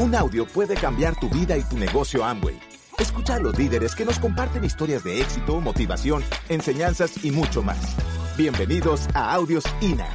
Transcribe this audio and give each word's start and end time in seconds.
Un 0.00 0.14
audio 0.14 0.46
puede 0.46 0.76
cambiar 0.76 1.18
tu 1.18 1.28
vida 1.28 1.58
y 1.58 1.62
tu 1.64 1.76
negocio 1.76 2.24
Amway. 2.24 2.56
Escucha 3.00 3.34
a 3.34 3.40
los 3.40 3.58
líderes 3.58 3.96
que 3.96 4.04
nos 4.04 4.20
comparten 4.20 4.62
historias 4.62 5.02
de 5.02 5.20
éxito, 5.20 5.60
motivación, 5.60 6.22
enseñanzas 6.48 7.24
y 7.24 7.32
mucho 7.32 7.64
más. 7.64 7.96
Bienvenidos 8.36 9.08
a 9.12 9.34
Audios 9.34 9.64
INA. 9.80 10.08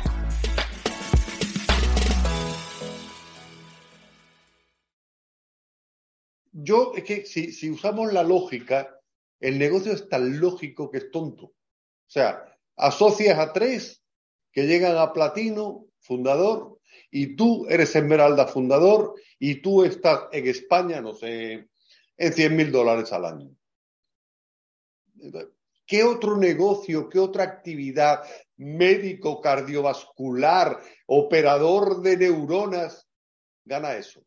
Yo, 6.53 6.93
es 6.95 7.03
que 7.03 7.25
si, 7.25 7.69
usamos 7.69 8.13
la 8.13 8.23
lógica, 8.23 8.97
el 9.41 9.59
negocio 9.59 9.91
es 9.91 10.07
tan 10.07 10.39
lógico 10.39 10.89
que 10.89 10.99
es 10.99 11.11
tonto. 11.11 11.47
O 11.47 11.53
sea, 12.07 12.45
asocias 12.77 13.37
a 13.37 13.51
tres 13.51 14.01
que 14.53 14.65
llegan 14.65 14.95
a 14.95 15.11
platino, 15.11 15.87
fundador, 15.99 16.79
y 17.11 17.35
tú 17.35 17.65
eres 17.69 17.95
Esmeralda 17.95 18.47
fundador 18.47 19.15
y 19.39 19.55
tú 19.61 19.83
estás 19.83 20.25
en 20.31 20.47
España, 20.47 21.01
no 21.01 21.13
sé, 21.13 21.67
en 22.17 22.33
100 22.33 22.55
mil 22.55 22.71
dólares 22.71 23.11
al 23.11 23.25
año. 23.25 23.49
¿Qué 25.85 26.03
otro 26.03 26.37
negocio, 26.37 27.09
qué 27.09 27.19
otra 27.19 27.43
actividad 27.43 28.23
médico, 28.57 29.41
cardiovascular, 29.41 30.79
operador 31.07 32.01
de 32.01 32.17
neuronas 32.17 33.07
gana 33.65 33.95
eso? 33.95 34.23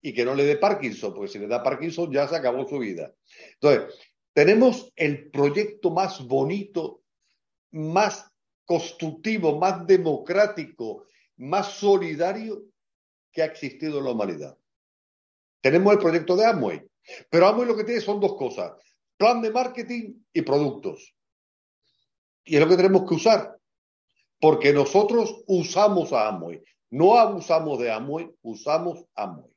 Y 0.00 0.12
que 0.12 0.24
no 0.24 0.34
le 0.34 0.44
dé 0.44 0.56
Parkinson, 0.56 1.12
porque 1.14 1.32
si 1.32 1.38
le 1.38 1.48
da 1.48 1.62
Parkinson 1.62 2.12
ya 2.12 2.28
se 2.28 2.36
acabó 2.36 2.68
su 2.68 2.78
vida. 2.78 3.12
Entonces, 3.54 3.94
tenemos 4.32 4.92
el 4.94 5.30
proyecto 5.30 5.90
más 5.90 6.24
bonito, 6.26 7.02
más 7.72 8.30
constructivo, 8.64 9.58
más 9.58 9.86
democrático, 9.86 11.06
más 11.38 11.72
solidario 11.72 12.64
que 13.32 13.42
ha 13.42 13.46
existido 13.46 13.98
en 13.98 14.04
la 14.04 14.10
humanidad. 14.10 14.58
Tenemos 15.60 15.92
el 15.92 15.98
proyecto 15.98 16.36
de 16.36 16.46
Amway, 16.46 16.86
pero 17.30 17.46
Amway 17.46 17.66
lo 17.66 17.76
que 17.76 17.84
tiene 17.84 18.00
son 18.00 18.20
dos 18.20 18.36
cosas, 18.36 18.72
plan 19.16 19.40
de 19.40 19.50
marketing 19.50 20.14
y 20.32 20.42
productos. 20.42 21.14
Y 22.44 22.56
es 22.56 22.60
lo 22.60 22.68
que 22.68 22.76
tenemos 22.76 23.08
que 23.08 23.14
usar, 23.14 23.58
porque 24.40 24.72
nosotros 24.72 25.42
usamos 25.46 26.12
a 26.12 26.28
Amway, 26.28 26.62
no 26.90 27.18
abusamos 27.18 27.78
de 27.78 27.90
Amway, 27.90 28.30
usamos 28.42 29.04
Amway. 29.14 29.50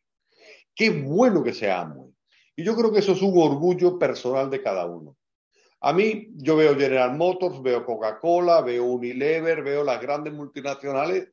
Qué 0.75 0.89
bueno 0.89 1.44
que 1.44 1.53
sea 1.53 1.81
Amway. 1.81 2.11
Y 2.56 2.63
yo 2.63 2.75
creo 2.75 2.91
que 2.91 3.00
eso 3.00 3.13
es 3.13 3.22
un 3.22 3.41
orgullo 3.41 3.97
personal 3.97 4.50
de 4.50 4.61
cada 4.61 4.86
uno. 4.86 5.17
A 5.80 5.94
mí, 5.94 6.28
yo 6.36 6.56
veo 6.58 6.75
General 6.75 7.17
Motors, 7.17 7.61
veo 7.61 7.86
Coca-Cola, 7.86 8.61
veo 8.61 8.86
Unilever, 8.86 9.63
veo 9.63 9.84
las 9.84 10.00
grandes 10.00 10.31
multinacionales 10.34 11.30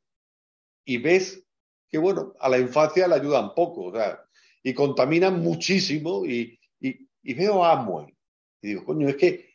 y 0.85 0.99
ves 0.99 1.45
que, 1.89 1.99
bueno, 1.99 2.35
a 2.41 2.49
la 2.49 2.59
infancia 2.59 3.09
le 3.09 3.15
ayudan 3.15 3.55
poco, 3.55 3.87
o 3.87 3.93
sea, 3.93 4.21
y 4.63 4.75
contaminan 4.75 5.41
muchísimo 5.41 6.27
y, 6.27 6.59
y, 6.81 7.35
veo 7.35 7.65
Amway. 7.65 8.07
Y 8.63 8.69
digo, 8.69 8.85
coño, 8.85 9.09
es 9.09 9.17
que 9.17 9.55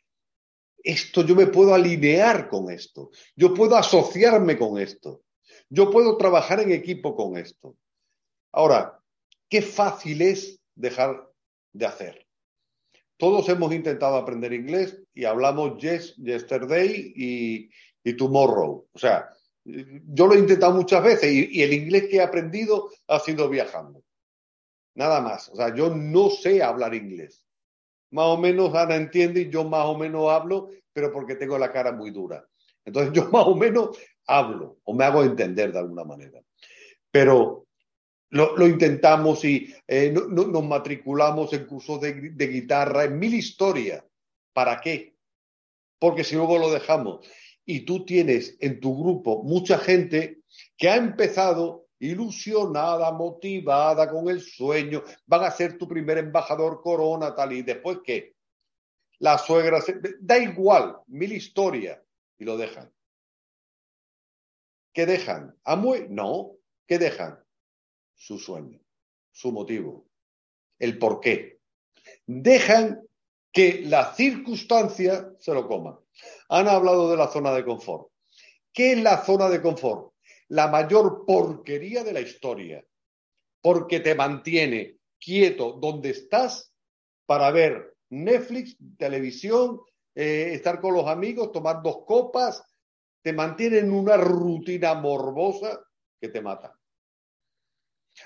esto 0.82 1.24
yo 1.24 1.34
me 1.34 1.46
puedo 1.46 1.74
alinear 1.74 2.48
con 2.48 2.70
esto, 2.70 3.10
yo 3.36 3.54
puedo 3.54 3.76
asociarme 3.76 4.58
con 4.58 4.78
esto, 4.78 5.22
yo 5.68 5.90
puedo 5.90 6.16
trabajar 6.16 6.60
en 6.60 6.72
equipo 6.72 7.16
con 7.16 7.36
esto. 7.36 7.76
Ahora, 8.52 9.00
qué 9.48 9.62
fácil 9.62 10.22
es 10.22 10.60
dejar 10.74 11.30
de 11.72 11.86
hacer. 11.86 12.26
Todos 13.16 13.48
hemos 13.48 13.72
intentado 13.72 14.16
aprender 14.16 14.52
inglés 14.52 15.00
y 15.14 15.24
hablamos 15.24 15.78
yes, 15.78 16.16
yesterday 16.16 17.12
y, 17.16 17.70
y 18.02 18.16
tomorrow. 18.16 18.86
O 18.92 18.98
sea, 18.98 19.30
yo 19.64 20.26
lo 20.26 20.34
he 20.34 20.38
intentado 20.38 20.74
muchas 20.74 21.02
veces 21.02 21.32
y, 21.32 21.62
el 21.62 21.72
inglés 21.72 22.08
que 22.10 22.16
he 22.16 22.22
aprendido 22.22 22.90
ha 23.08 23.18
sido 23.18 23.48
viajando. 23.48 24.02
Nada 24.94 25.20
más. 25.20 25.48
O 25.48 25.56
sea, 25.56 25.74
yo 25.74 25.94
no 25.94 26.30
sé 26.30 26.62
hablar 26.62 26.94
inglés. 26.94 27.46
Más 28.10 28.26
o 28.26 28.36
menos 28.36 28.74
Ana 28.74 28.94
entiende 28.94 29.42
y 29.42 29.50
yo 29.50 29.64
más 29.64 29.86
o 29.86 29.98
menos 29.98 30.30
hablo, 30.30 30.68
pero 30.92 31.12
porque 31.12 31.34
tengo 31.34 31.58
la 31.58 31.72
cara 31.72 31.92
muy 31.92 32.10
dura. 32.10 32.46
Entonces 32.84 33.12
yo 33.14 33.30
más 33.30 33.46
o 33.46 33.56
menos 33.56 33.98
hablo 34.26 34.78
o 34.84 34.94
me 34.94 35.04
hago 35.04 35.24
entender 35.24 35.72
de 35.72 35.78
alguna 35.78 36.04
manera. 36.04 36.40
Pero 37.10 37.66
lo, 38.30 38.66
intentamos 38.66 39.44
y 39.44 39.72
eh, 39.86 40.12
nos 40.12 40.64
matriculamos 40.64 41.52
en 41.52 41.66
cursos 41.66 42.00
de, 42.00 42.30
de 42.30 42.46
guitarra, 42.48 43.04
en 43.04 43.18
mil 43.18 43.34
historias. 43.34 44.04
¿Para 44.52 44.80
qué? 44.80 45.16
Porque 45.98 46.24
si 46.24 46.34
luego 46.36 46.58
lo 46.58 46.70
dejamos 46.70 47.26
y 47.66 47.80
tú 47.80 48.04
tienes 48.04 48.56
en 48.60 48.80
tu 48.80 48.98
grupo 48.98 49.42
mucha 49.42 49.78
gente 49.78 50.42
que 50.76 50.88
ha 50.88 50.96
empezado 50.96 51.88
ilusionada, 51.98 53.12
motivada 53.12 54.10
con 54.10 54.28
el 54.28 54.40
sueño, 54.40 55.02
van 55.26 55.44
a 55.44 55.50
ser 55.50 55.78
tu 55.78 55.88
primer 55.88 56.18
embajador 56.18 56.82
corona, 56.82 57.34
tal, 57.34 57.52
y 57.52 57.62
después 57.62 57.98
qué? 58.04 58.34
La 59.20 59.38
suegra, 59.38 59.80
da 60.20 60.38
igual, 60.38 60.98
mil 61.06 61.32
historias, 61.32 61.98
y 62.36 62.44
lo 62.44 62.58
dejan. 62.58 62.92
¿Qué 64.92 65.06
dejan? 65.06 65.56
¿Amue? 65.64 66.06
No, 66.08 66.56
¿qué 66.86 66.98
dejan? 66.98 67.42
Su 68.14 68.38
sueño, 68.38 68.80
su 69.32 69.50
motivo, 69.50 70.06
el 70.78 70.98
por 70.98 71.20
qué. 71.20 71.60
Dejan 72.26 73.00
que 73.50 73.82
la 73.82 74.14
circunstancia 74.14 75.32
se 75.38 75.54
lo 75.54 75.66
coma. 75.66 75.98
Han 76.48 76.68
hablado 76.68 77.10
de 77.10 77.16
la 77.16 77.28
zona 77.28 77.52
de 77.52 77.64
confort. 77.64 78.08
¿Qué 78.72 78.92
es 78.92 79.02
la 79.02 79.24
zona 79.24 79.48
de 79.48 79.62
confort? 79.62 80.12
La 80.48 80.68
mayor 80.68 81.24
porquería 81.26 82.04
de 82.04 82.12
la 82.12 82.20
historia, 82.20 82.84
porque 83.60 84.00
te 84.00 84.14
mantiene 84.14 84.98
quieto 85.18 85.72
donde 85.72 86.10
estás 86.10 86.72
para 87.26 87.50
ver 87.50 87.96
Netflix, 88.10 88.76
televisión, 88.98 89.80
eh, 90.14 90.50
estar 90.52 90.80
con 90.80 90.94
los 90.94 91.06
amigos, 91.06 91.52
tomar 91.52 91.82
dos 91.82 92.04
copas, 92.06 92.62
te 93.22 93.32
mantiene 93.32 93.78
en 93.78 93.92
una 93.92 94.16
rutina 94.16 94.94
morbosa 94.94 95.80
que 96.20 96.28
te 96.28 96.42
mata. 96.42 96.73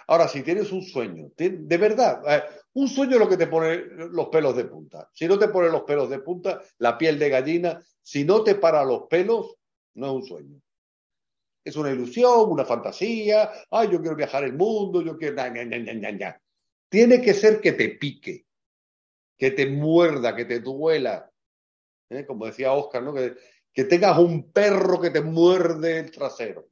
Ahora, 0.07 0.29
si 0.29 0.43
tienes 0.43 0.71
un 0.73 0.83
sueño, 0.83 1.31
de 1.37 1.77
verdad, 1.77 2.23
eh, 2.29 2.43
un 2.75 2.89
sueño 2.89 3.15
es 3.15 3.21
lo 3.21 3.29
que 3.29 3.37
te 3.37 3.47
pone 3.47 3.77
los 3.77 4.29
pelos 4.29 4.57
de 4.57 4.65
punta. 4.65 5.09
Si 5.13 5.27
no 5.27 5.39
te 5.39 5.49
pone 5.49 5.69
los 5.71 5.83
pelos 5.83 6.11
de 6.11 6.21
punta, 6.21 6.61
la 6.79 6.97
piel 6.99 7.19
de 7.19 7.29
gallina, 7.29 7.83
si 8.03 8.25
no 8.25 8.43
te 8.43 8.55
para 8.55 8.85
los 8.85 9.05
pelos, 9.09 9.57
no 9.95 10.07
es 10.07 10.13
un 10.13 10.25
sueño. 10.25 10.61
Es 11.65 11.77
una 11.77 11.91
ilusión, 11.91 12.51
una 12.51 12.65
fantasía. 12.65 13.51
Ay, 13.71 13.91
yo 13.91 14.01
quiero 14.01 14.17
viajar 14.17 14.45
el 14.45 14.55
mundo, 14.55 15.03
yo 15.03 15.17
quiero. 15.17 15.43
Tiene 16.89 17.21
que 17.21 17.35
ser 17.35 17.61
que 17.61 17.73
te 17.73 17.91
pique, 17.91 18.47
que 19.37 19.51
te 19.51 19.67
muerda, 19.67 20.35
que 20.35 20.45
te 20.45 20.61
duela. 20.61 21.31
¿Eh? 22.11 22.25
Como 22.25 22.47
decía 22.47 22.73
Oscar, 22.73 23.03
¿no? 23.03 23.13
Que, 23.13 23.35
que 23.73 23.85
tengas 23.85 24.19
un 24.19 24.51
perro 24.51 25.01
que 25.01 25.11
te 25.11 25.21
muerde 25.21 25.99
el 25.99 26.11
trasero 26.11 26.71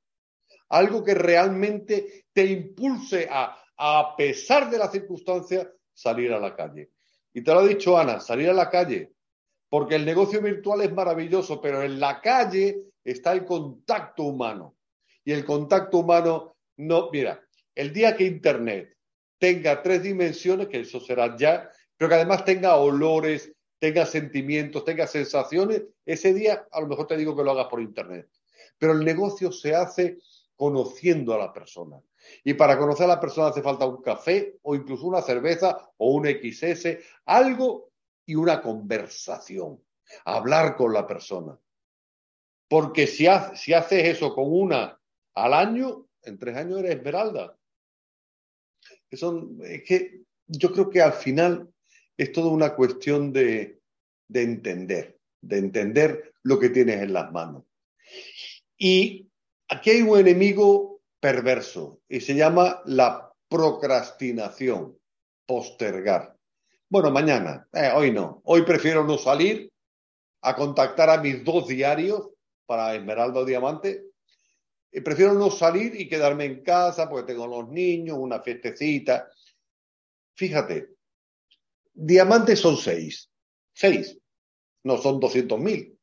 algo 0.68 1.04
que 1.04 1.14
realmente 1.14 2.26
te 2.32 2.44
impulse 2.46 3.28
a, 3.30 3.56
a 3.76 4.16
pesar 4.16 4.70
de 4.70 4.78
las 4.78 4.92
circunstancias, 4.92 5.68
salir 5.92 6.32
a 6.32 6.40
la 6.40 6.54
calle. 6.54 6.90
Y 7.32 7.42
te 7.42 7.52
lo 7.52 7.60
ha 7.60 7.66
dicho 7.66 7.98
Ana, 7.98 8.20
salir 8.20 8.48
a 8.50 8.54
la 8.54 8.70
calle, 8.70 9.12
porque 9.68 9.96
el 9.96 10.04
negocio 10.04 10.40
virtual 10.40 10.82
es 10.82 10.92
maravilloso, 10.92 11.60
pero 11.60 11.82
en 11.82 12.00
la 12.00 12.20
calle 12.20 12.78
está 13.04 13.32
el 13.32 13.44
contacto 13.44 14.24
humano. 14.24 14.76
Y 15.24 15.32
el 15.32 15.44
contacto 15.44 15.98
humano 15.98 16.56
no, 16.76 17.10
mira, 17.10 17.42
el 17.74 17.92
día 17.92 18.16
que 18.16 18.24
Internet 18.24 18.96
tenga 19.38 19.82
tres 19.82 20.02
dimensiones, 20.02 20.68
que 20.68 20.80
eso 20.80 21.00
será 21.00 21.36
ya, 21.36 21.70
pero 21.96 22.08
que 22.08 22.14
además 22.14 22.44
tenga 22.44 22.76
olores, 22.76 23.52
tenga 23.78 24.06
sentimientos, 24.06 24.84
tenga 24.84 25.06
sensaciones, 25.06 25.82
ese 26.04 26.32
día 26.32 26.66
a 26.70 26.80
lo 26.80 26.86
mejor 26.86 27.06
te 27.06 27.16
digo 27.16 27.36
que 27.36 27.44
lo 27.44 27.50
hagas 27.50 27.66
por 27.66 27.80
Internet. 27.80 28.28
Pero 28.78 28.92
el 28.92 29.04
negocio 29.04 29.52
se 29.52 29.74
hace 29.74 30.18
conociendo 30.56 31.34
a 31.34 31.38
la 31.38 31.52
persona. 31.52 32.00
Y 32.42 32.54
para 32.54 32.78
conocer 32.78 33.04
a 33.04 33.14
la 33.14 33.20
persona 33.20 33.48
hace 33.48 33.62
falta 33.62 33.86
un 33.86 34.02
café 34.02 34.58
o 34.62 34.74
incluso 34.74 35.06
una 35.06 35.22
cerveza 35.22 35.90
o 35.98 36.12
un 36.12 36.26
XS, 36.26 36.98
algo 37.26 37.90
y 38.24 38.34
una 38.34 38.60
conversación, 38.60 39.80
hablar 40.24 40.76
con 40.76 40.92
la 40.92 41.06
persona. 41.06 41.58
Porque 42.68 43.06
si, 43.06 43.26
si 43.54 43.72
haces 43.74 44.04
eso 44.04 44.34
con 44.34 44.46
una 44.48 44.98
al 45.34 45.54
año, 45.54 46.08
en 46.22 46.38
tres 46.38 46.56
años 46.56 46.80
eres 46.80 46.96
esmeralda. 46.96 47.56
Eso, 49.08 49.48
es 49.62 49.82
que 49.84 50.22
yo 50.48 50.72
creo 50.72 50.90
que 50.90 51.00
al 51.00 51.12
final 51.12 51.72
es 52.16 52.32
toda 52.32 52.50
una 52.50 52.74
cuestión 52.74 53.32
de, 53.32 53.80
de 54.26 54.42
entender, 54.42 55.18
de 55.40 55.58
entender 55.58 56.34
lo 56.42 56.58
que 56.58 56.70
tienes 56.70 57.02
en 57.02 57.12
las 57.12 57.30
manos. 57.30 57.64
Y 58.78 59.25
Aquí 59.68 59.90
hay 59.90 60.02
un 60.02 60.18
enemigo 60.18 61.00
perverso 61.20 62.00
y 62.08 62.20
se 62.20 62.34
llama 62.34 62.82
la 62.84 63.32
procrastinación, 63.48 64.98
postergar. 65.46 66.36
Bueno, 66.88 67.10
mañana, 67.10 67.68
eh, 67.72 67.90
hoy 67.94 68.12
no. 68.12 68.40
Hoy 68.44 68.62
prefiero 68.62 69.04
no 69.04 69.18
salir 69.18 69.72
a 70.42 70.54
contactar 70.54 71.10
a 71.10 71.20
mis 71.20 71.44
dos 71.44 71.66
diarios 71.66 72.30
para 72.66 72.94
Esmeralda 72.94 73.40
o 73.40 73.44
Diamante 73.44 74.06
prefiero 75.02 75.34
no 75.34 75.50
salir 75.50 75.98
y 76.00 76.08
quedarme 76.08 76.44
en 76.44 76.62
casa 76.62 77.08
porque 77.08 77.32
tengo 77.32 77.46
los 77.46 77.68
niños, 77.68 78.16
una 78.18 78.40
fiestecita. 78.40 79.30
Fíjate, 80.34 80.94
diamantes 81.92 82.60
son 82.60 82.76
seis. 82.76 83.30
Seis. 83.72 84.18
No 84.84 84.96
son 84.98 85.20
doscientos 85.20 85.58
mil. 85.58 85.95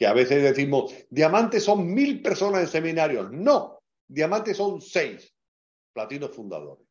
Que 0.00 0.06
a 0.06 0.14
veces 0.14 0.42
decimos, 0.42 0.94
diamantes 1.10 1.62
son 1.62 1.92
mil 1.92 2.22
personas 2.22 2.62
en 2.62 2.68
seminarios. 2.68 3.30
No, 3.30 3.82
diamantes 4.08 4.56
son 4.56 4.80
seis 4.80 5.30
platinos 5.92 6.34
fundadores. 6.34 6.86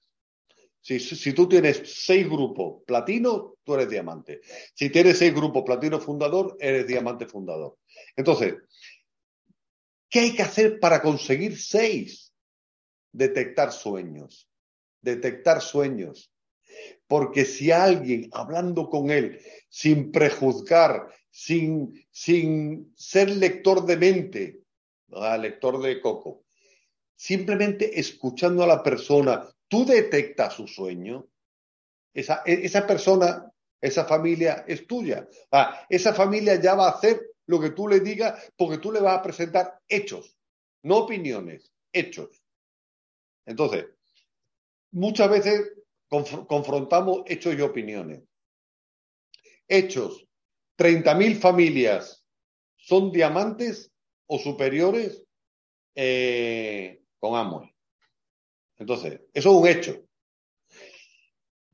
Si, 0.79 1.00
si, 1.00 1.33
tú 1.33 1.50
tienes 1.50 1.81
seis 1.85 2.29
grupos 2.29 2.83
platino, 2.85 3.56
tú 3.63 3.73
eres 3.73 3.89
diamante. 3.89 4.41
Si 4.75 4.91
tienes 4.91 5.17
seis 5.17 5.33
grupos 5.33 5.63
platino 5.65 6.00
fundador, 6.00 6.56
eres 6.59 6.85
diamante 6.85 7.25
fundador. 7.25 7.79
Entonces, 8.15 8.57
¿qué 10.07 10.19
hay 10.19 10.35
que 10.35 10.44
hacer 10.44 10.79
para 10.79 11.01
conseguir 11.01 11.59
seis? 11.59 12.31
Detectar 13.11 13.71
sueños. 13.71 14.47
Detectar 15.01 15.63
sueños. 15.63 16.31
Porque 17.07 17.44
si 17.45 17.71
alguien, 17.71 18.29
hablando 18.33 18.88
con 18.88 19.09
él, 19.09 19.41
sin 19.67 20.11
prejuzgar, 20.11 21.07
sin, 21.39 22.06
sin 22.12 22.91
ser 22.97 23.30
lector 23.30 23.86
de 23.86 23.95
mente, 23.95 24.63
lector 25.39 25.81
de 25.81 26.01
coco, 26.01 26.44
simplemente 27.15 27.97
escuchando 27.97 28.62
a 28.62 28.68
la 28.68 28.83
persona, 28.83 29.47
tú 29.69 29.86
detectas 29.86 30.53
su 30.53 30.68
sueño, 30.68 31.30
esa, 32.13 32.44
e, 32.45 32.65
esa 32.65 32.86
persona, 32.86 33.50
esa 33.80 34.03
familia 34.03 34.65
es 34.68 34.86
tuya. 34.86 35.30
Ah, 35.50 35.86
esa 35.88 36.13
familia 36.13 36.59
ya 36.59 36.75
va 36.75 36.88
a 36.88 36.91
hacer 36.91 37.21
lo 37.45 37.62
que 37.62 37.69
tú 37.69 37.88
le 37.88 38.01
digas 38.01 38.51
porque 38.57 38.80
tú 38.80 38.92
le 38.92 39.00
vas 39.00 39.18
a 39.18 39.24
presentar 39.24 39.80
hechos, 39.88 40.38
no 40.83 40.97
opiniones, 40.97 41.71
hechos. 41.94 42.44
Entonces, 43.45 43.85
muchas 44.92 45.30
veces 45.30 45.71
confrontamos 46.09 47.21
hechos 47.27 47.56
y 47.57 47.62
opiniones. 47.62 48.24
Hechos, 49.69 50.28
30.000 50.79 51.35
familias 51.35 52.25
son 52.77 53.11
diamantes 53.11 53.91
o 54.27 54.39
superiores 54.39 55.25
eh, 55.93 57.01
con 57.19 57.35
Amway. 57.35 57.75
Entonces, 58.77 59.19
eso 59.33 59.49
es 59.49 59.55
un 59.57 59.67
hecho. 59.67 60.05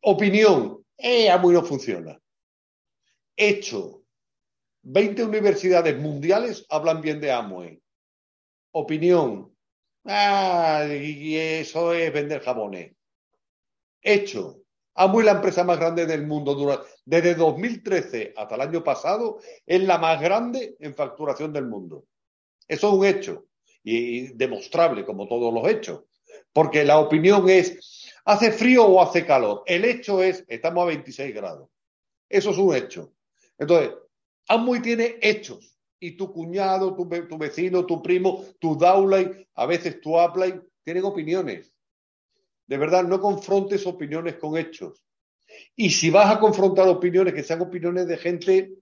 Opinión, 0.01 0.83
eh, 0.97 1.29
Amway 1.29 1.53
no 1.53 1.63
funciona. 1.63 2.19
Hecho, 3.37 4.03
20 4.81 5.23
universidades 5.23 5.95
mundiales 5.99 6.65
hablan 6.69 7.01
bien 7.01 7.21
de 7.21 7.31
Amway. 7.31 7.79
Opinión, 8.71 9.55
ah, 10.05 10.83
y 10.89 11.35
eso 11.35 11.93
es 11.93 12.11
vender 12.11 12.41
jabones. 12.41 12.95
Hecho, 14.01 14.64
Amway 14.95 15.25
la 15.25 15.33
empresa 15.33 15.63
más 15.63 15.77
grande 15.77 16.05
del 16.05 16.25
mundo. 16.25 16.85
Desde 17.05 17.35
2013 17.35 18.33
hasta 18.35 18.55
el 18.55 18.61
año 18.61 18.83
pasado 18.83 19.39
es 19.65 19.83
la 19.83 19.97
más 19.97 20.21
grande 20.21 20.77
en 20.79 20.95
facturación 20.95 21.51
del 21.51 21.67
mundo. 21.67 22.05
Eso 22.67 22.87
es 22.87 22.93
un 22.93 23.05
hecho 23.05 23.45
y 23.83 24.27
demostrable 24.33 25.05
como 25.05 25.27
todos 25.27 25.53
los 25.53 25.67
hechos. 25.67 26.03
Porque 26.53 26.85
la 26.85 26.99
opinión 26.99 27.49
es, 27.49 28.09
¿hace 28.23 28.51
frío 28.51 28.85
o 28.85 29.01
hace 29.01 29.25
calor? 29.25 29.63
El 29.65 29.83
hecho 29.85 30.23
es, 30.23 30.45
estamos 30.47 30.83
a 30.83 30.87
26 30.87 31.35
grados. 31.35 31.69
Eso 32.29 32.51
es 32.51 32.57
un 32.57 32.73
hecho. 32.73 33.13
Entonces, 33.57 33.91
Amway 34.47 34.81
tiene 34.81 35.17
hechos. 35.21 35.77
Y 35.99 36.17
tu 36.17 36.31
cuñado, 36.31 36.95
tu, 36.95 37.07
tu 37.07 37.37
vecino, 37.37 37.85
tu 37.85 38.01
primo, 38.01 38.45
tu 38.59 38.75
downline, 38.77 39.47
a 39.55 39.65
veces 39.65 39.99
tu 40.01 40.19
upline, 40.19 40.61
tienen 40.83 41.03
opiniones. 41.03 41.74
De 42.67 42.77
verdad, 42.77 43.03
no 43.03 43.19
confrontes 43.19 43.85
opiniones 43.85 44.35
con 44.35 44.57
hechos. 44.57 45.03
Y 45.75 45.91
si 45.91 46.09
vas 46.09 46.35
a 46.35 46.39
confrontar 46.39 46.87
opiniones, 46.87 47.33
que 47.33 47.43
sean 47.43 47.61
opiniones 47.61 48.07
de 48.07 48.17
gente 48.17 48.73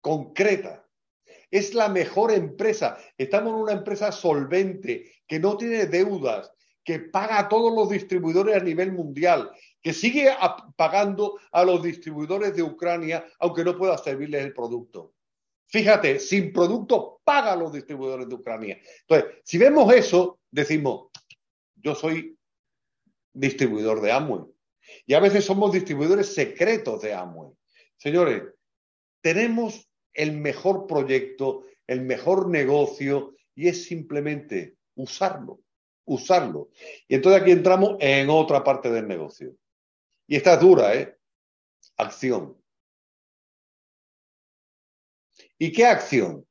concreta, 0.00 0.86
es 1.50 1.74
la 1.74 1.88
mejor 1.88 2.32
empresa. 2.32 2.96
Estamos 3.18 3.52
en 3.52 3.60
una 3.60 3.72
empresa 3.72 4.12
solvente, 4.12 5.10
que 5.26 5.40
no 5.40 5.56
tiene 5.56 5.86
deudas, 5.86 6.52
que 6.84 7.00
paga 7.00 7.38
a 7.38 7.48
todos 7.48 7.74
los 7.74 7.90
distribuidores 7.90 8.56
a 8.56 8.64
nivel 8.64 8.92
mundial, 8.92 9.50
que 9.82 9.92
sigue 9.92 10.30
pagando 10.76 11.38
a 11.52 11.64
los 11.64 11.82
distribuidores 11.82 12.54
de 12.54 12.62
Ucrania, 12.62 13.24
aunque 13.38 13.64
no 13.64 13.76
pueda 13.76 13.98
servirles 13.98 14.44
el 14.44 14.54
producto. 14.54 15.14
Fíjate, 15.66 16.18
sin 16.18 16.52
producto 16.52 17.20
paga 17.22 17.52
a 17.52 17.56
los 17.56 17.72
distribuidores 17.72 18.28
de 18.28 18.34
Ucrania. 18.34 18.80
Entonces, 19.02 19.40
si 19.44 19.58
vemos 19.58 19.92
eso, 19.92 20.40
decimos, 20.50 21.10
yo 21.76 21.94
soy 21.94 22.36
distribuidor 23.32 24.00
de 24.00 24.12
Amway. 24.12 24.44
Y 25.06 25.14
a 25.14 25.20
veces 25.20 25.44
somos 25.44 25.72
distribuidores 25.72 26.34
secretos 26.34 27.02
de 27.02 27.14
Amway. 27.14 27.50
Señores, 27.96 28.42
tenemos 29.20 29.88
el 30.12 30.32
mejor 30.32 30.86
proyecto, 30.86 31.64
el 31.86 32.02
mejor 32.02 32.48
negocio 32.48 33.34
y 33.54 33.68
es 33.68 33.84
simplemente 33.84 34.76
usarlo, 34.94 35.60
usarlo. 36.04 36.70
Y 37.08 37.16
entonces 37.16 37.42
aquí 37.42 37.50
entramos 37.50 37.96
en 38.00 38.30
otra 38.30 38.64
parte 38.64 38.90
del 38.90 39.06
negocio. 39.06 39.54
Y 40.26 40.36
esta 40.36 40.54
es 40.54 40.60
dura, 40.60 40.94
¿eh? 40.94 41.16
Acción. 41.96 42.56
¿Y 45.58 45.72
qué 45.72 45.86
acción? 45.86 46.46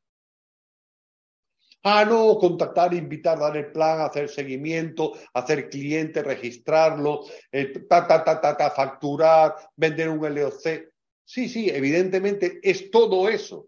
Ah, 1.83 2.03
no, 2.03 2.37
contactar, 2.37 2.93
invitar, 2.93 3.39
dar 3.39 3.55
el 3.55 3.71
plan, 3.71 4.01
hacer 4.01 4.27
seguimiento, 4.27 5.13
hacer 5.33 5.69
cliente, 5.69 6.21
registrarlo, 6.21 7.23
eh, 7.51 7.85
ta, 7.87 8.05
ta, 8.05 8.23
ta, 8.23 8.41
ta, 8.41 8.57
ta, 8.57 8.69
facturar, 8.71 9.55
vender 9.77 10.09
un 10.09 10.19
LOC. 10.33 10.91
Sí, 11.23 11.47
sí, 11.47 11.69
evidentemente 11.69 12.59
es 12.61 12.91
todo 12.91 13.29
eso. 13.29 13.67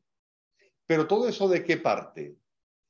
Pero 0.85 1.07
todo 1.07 1.29
eso 1.29 1.47
de 1.47 1.63
qué 1.63 1.77
parte? 1.77 2.35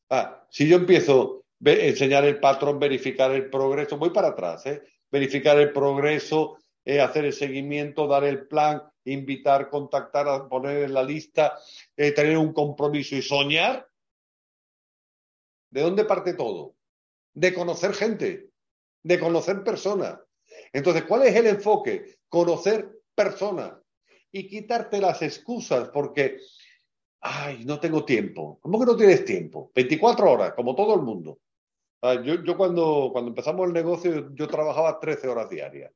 Ah, 0.10 0.48
si 0.50 0.68
yo 0.68 0.78
empiezo 0.78 1.46
a 1.64 1.70
enseñar 1.70 2.26
el 2.26 2.40
patrón, 2.40 2.80
verificar 2.80 3.32
el 3.32 3.50
progreso, 3.50 3.98
voy 3.98 4.10
para 4.10 4.30
atrás, 4.30 4.66
¿eh? 4.66 4.82
verificar 5.12 5.60
el 5.60 5.72
progreso, 5.72 6.58
eh, 6.84 7.00
hacer 7.00 7.26
el 7.26 7.34
seguimiento, 7.34 8.08
dar 8.08 8.24
el 8.24 8.48
plan, 8.48 8.82
invitar, 9.06 9.70
contactar, 9.70 10.48
poner 10.48 10.84
en 10.84 10.94
la 10.94 11.04
lista, 11.04 11.58
eh, 11.96 12.12
tener 12.12 12.38
un 12.38 12.54
compromiso 12.54 13.16
y 13.16 13.22
soñar. 13.22 13.88
¿De 15.72 15.82
dónde 15.82 16.06
parte 16.06 16.34
todo? 16.34 16.76
De 17.34 17.54
conocer 17.54 17.94
gente, 17.94 18.50
de 19.04 19.20
conocer 19.20 19.64
personas. 19.64 20.20
Entonces, 20.74 21.04
¿cuál 21.06 21.24
es 21.24 21.36
el 21.36 21.48
enfoque? 21.48 22.20
Conocer 22.28 23.00
personas 23.16 23.74
y 24.32 24.48
quitarte 24.48 25.00
las 25.00 25.22
excusas, 25.22 25.90
porque, 25.90 26.38
ay, 27.22 27.64
no 27.66 27.80
tengo 27.80 28.06
tiempo. 28.06 28.60
¿Cómo 28.62 28.80
que 28.80 28.86
no 28.86 28.96
tienes 28.96 29.26
tiempo? 29.26 29.72
24 29.74 30.32
horas, 30.32 30.54
como 30.54 30.76
todo 30.76 30.96
el 30.96 31.02
mundo. 31.02 31.40
Ah, 32.02 32.16
yo, 32.22 32.44
yo 32.44 32.58
cuando, 32.58 33.10
cuando 33.12 33.30
empezamos 33.30 33.68
el 33.68 33.74
negocio, 33.74 34.34
yo 34.34 34.48
trabajaba 34.48 35.00
13 35.00 35.28
horas 35.28 35.50
diarias. 35.50 35.92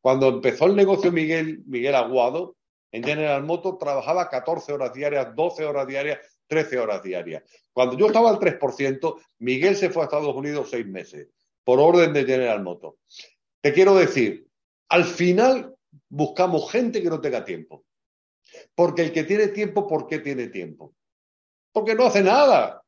Cuando 0.00 0.28
empezó 0.28 0.66
el 0.66 0.76
negocio 0.76 1.10
Miguel, 1.10 1.62
Miguel 1.66 1.94
Aguado, 1.94 2.56
en 2.92 3.02
General 3.02 3.42
Motors, 3.42 3.78
trabajaba 3.78 4.30
14 4.30 4.72
horas 4.72 4.92
diarias, 4.92 5.34
12 5.34 5.64
horas 5.64 5.86
diarias, 5.86 6.18
13 6.48 6.78
horas 6.78 7.02
diarias. 7.02 7.42
Cuando 7.72 7.96
yo 7.96 8.06
estaba 8.06 8.30
al 8.30 8.38
3%, 8.38 9.20
Miguel 9.38 9.76
se 9.76 9.90
fue 9.90 10.02
a 10.02 10.06
Estados 10.06 10.34
Unidos 10.34 10.68
seis 10.70 10.86
meses, 10.86 11.28
por 11.62 11.78
orden 11.78 12.12
de 12.12 12.24
General 12.24 12.62
Motors. 12.62 12.96
Te 13.60 13.72
quiero 13.72 13.94
decir, 13.94 14.48
al 14.88 15.04
final 15.04 15.76
buscamos 16.08 16.70
gente 16.72 17.02
que 17.02 17.10
no 17.10 17.20
tenga 17.20 17.44
tiempo. 17.44 17.84
Porque 18.74 19.02
el 19.02 19.12
que 19.12 19.24
tiene 19.24 19.48
tiempo, 19.48 19.86
¿por 19.86 20.06
qué 20.06 20.20
tiene 20.20 20.48
tiempo? 20.48 20.94
Porque 21.72 21.94
no 21.94 22.06
hace 22.06 22.22
nada. 22.22 22.82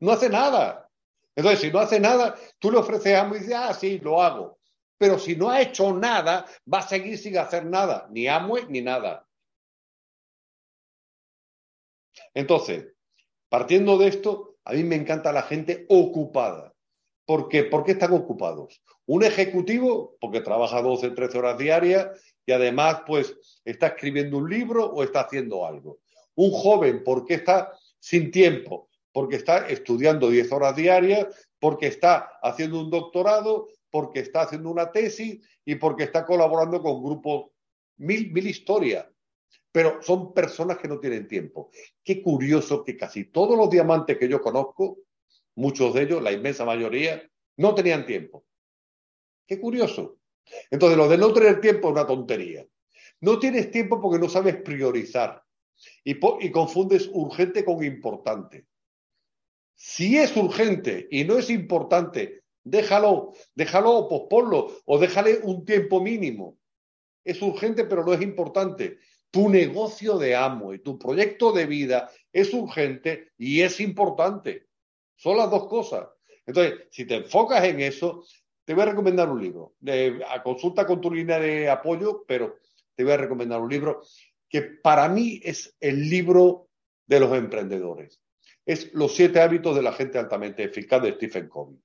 No 0.00 0.12
hace 0.12 0.28
nada. 0.28 0.88
Entonces, 1.36 1.60
si 1.60 1.70
no 1.70 1.80
hace 1.80 2.00
nada, 2.00 2.34
tú 2.58 2.70
le 2.70 2.78
ofreces 2.78 3.16
amo 3.16 3.34
y 3.34 3.40
dices, 3.40 3.54
ah, 3.54 3.74
sí, 3.74 3.98
lo 3.98 4.22
hago. 4.22 4.58
Pero 4.96 5.18
si 5.18 5.36
no 5.36 5.50
ha 5.50 5.60
hecho 5.60 5.92
nada, 5.92 6.46
va 6.72 6.78
a 6.78 6.88
seguir 6.88 7.18
sin 7.18 7.36
hacer 7.36 7.66
nada, 7.66 8.06
ni 8.10 8.28
amo 8.28 8.56
ni 8.68 8.80
nada. 8.80 9.26
Entonces, 12.32 12.93
partiendo 13.54 13.96
de 13.98 14.08
esto, 14.08 14.56
a 14.64 14.72
mí 14.72 14.82
me 14.82 14.96
encanta 14.96 15.30
la 15.30 15.42
gente 15.42 15.86
ocupada. 15.88 16.74
¿Por 17.24 17.48
qué? 17.48 17.62
¿Por 17.62 17.84
qué 17.84 17.92
están 17.92 18.12
ocupados? 18.12 18.82
Un 19.06 19.22
ejecutivo, 19.22 20.16
porque 20.20 20.40
trabaja 20.40 20.82
12, 20.82 21.10
13 21.10 21.38
horas 21.38 21.56
diarias 21.56 22.08
y 22.44 22.50
además, 22.50 23.02
pues, 23.06 23.60
está 23.64 23.86
escribiendo 23.86 24.38
un 24.38 24.50
libro 24.50 24.86
o 24.86 25.04
está 25.04 25.20
haciendo 25.20 25.64
algo. 25.64 26.00
Un 26.34 26.50
joven, 26.50 27.04
¿por 27.04 27.24
qué 27.26 27.34
está 27.34 27.72
sin 28.00 28.32
tiempo? 28.32 28.88
Porque 29.12 29.36
está 29.36 29.68
estudiando 29.68 30.30
10 30.30 30.50
horas 30.50 30.74
diarias, 30.74 31.28
porque 31.60 31.86
está 31.86 32.32
haciendo 32.42 32.80
un 32.80 32.90
doctorado, 32.90 33.68
porque 33.88 34.18
está 34.18 34.40
haciendo 34.40 34.68
una 34.68 34.90
tesis 34.90 35.38
y 35.64 35.76
porque 35.76 36.02
está 36.02 36.26
colaborando 36.26 36.82
con 36.82 37.04
grupos, 37.04 37.52
mil, 37.98 38.32
mil 38.32 38.48
historias. 38.48 39.06
Pero 39.72 40.02
son 40.02 40.32
personas 40.32 40.78
que 40.78 40.88
no 40.88 41.00
tienen 41.00 41.26
tiempo. 41.26 41.70
Qué 42.02 42.22
curioso 42.22 42.84
que 42.84 42.96
casi 42.96 43.24
todos 43.24 43.56
los 43.56 43.70
diamantes 43.70 44.18
que 44.18 44.28
yo 44.28 44.40
conozco 44.40 44.98
muchos 45.56 45.94
de 45.94 46.02
ellos, 46.02 46.22
la 46.22 46.32
inmensa 46.32 46.64
mayoría, 46.64 47.22
no 47.56 47.74
tenían 47.74 48.06
tiempo. 48.06 48.44
Qué 49.46 49.60
curioso. 49.60 50.18
Entonces, 50.70 50.96
lo 50.96 51.08
de 51.08 51.18
no 51.18 51.32
tener 51.32 51.60
tiempo 51.60 51.88
es 51.88 51.92
una 51.92 52.06
tontería. 52.06 52.66
No 53.20 53.38
tienes 53.38 53.70
tiempo 53.70 54.00
porque 54.00 54.18
no 54.18 54.28
sabes 54.28 54.56
priorizar 54.56 55.42
y, 56.04 56.50
confundes 56.50 57.08
urgente 57.12 57.64
con 57.64 57.82
importante. 57.84 58.66
Si 59.74 60.18
es 60.18 60.36
urgente 60.36 61.08
y 61.10 61.24
no 61.24 61.36
es 61.36 61.50
importante, 61.50 62.42
déjalo, 62.62 63.32
déjalo 63.54 63.92
o 63.92 64.08
posponlo 64.08 64.70
o 64.84 64.98
déjale 64.98 65.40
un 65.42 65.64
tiempo 65.64 66.00
mínimo. 66.00 66.58
Es 67.24 67.40
urgente 67.42 67.84
pero 67.84 68.04
no 68.04 68.12
es 68.12 68.22
importante. 68.22 68.98
Tu 69.34 69.48
negocio 69.48 70.16
de 70.16 70.36
amo 70.36 70.72
y 70.72 70.78
tu 70.78 70.96
proyecto 70.96 71.50
de 71.50 71.66
vida 71.66 72.08
es 72.32 72.54
urgente 72.54 73.32
y 73.36 73.62
es 73.62 73.80
importante. 73.80 74.68
Son 75.16 75.36
las 75.36 75.50
dos 75.50 75.66
cosas. 75.66 76.06
Entonces, 76.46 76.86
si 76.92 77.04
te 77.04 77.16
enfocas 77.16 77.64
en 77.64 77.80
eso, 77.80 78.24
te 78.64 78.74
voy 78.74 78.84
a 78.84 78.90
recomendar 78.90 79.28
un 79.28 79.42
libro. 79.42 79.74
a 80.28 80.40
consulta 80.40 80.86
con 80.86 81.00
tu 81.00 81.12
línea 81.12 81.40
de 81.40 81.68
apoyo, 81.68 82.24
pero 82.28 82.58
te 82.94 83.02
voy 83.02 83.14
a 83.14 83.16
recomendar 83.16 83.60
un 83.60 83.68
libro 83.68 84.02
que 84.48 84.62
para 84.62 85.08
mí 85.08 85.40
es 85.42 85.76
el 85.80 86.08
libro 86.08 86.68
de 87.04 87.18
los 87.18 87.36
emprendedores. 87.36 88.22
Es 88.64 88.94
Los 88.94 89.16
siete 89.16 89.40
hábitos 89.40 89.74
de 89.74 89.82
la 89.82 89.94
gente 89.94 90.16
altamente 90.16 90.62
eficaz 90.62 91.02
de 91.02 91.14
Stephen 91.14 91.48
Covey. 91.48 91.76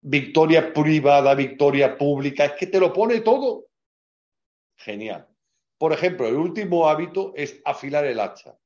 Victoria 0.00 0.72
privada, 0.72 1.34
victoria 1.34 1.98
pública, 1.98 2.46
es 2.46 2.52
que 2.52 2.68
te 2.68 2.80
lo 2.80 2.94
pone 2.94 3.20
todo. 3.20 3.66
Genial. 4.76 5.28
Por 5.78 5.92
ejemplo, 5.92 6.26
el 6.26 6.36
último 6.36 6.88
hábito 6.88 7.32
es 7.36 7.60
afilar 7.64 8.04
el 8.06 8.20
hacha. 8.20 8.58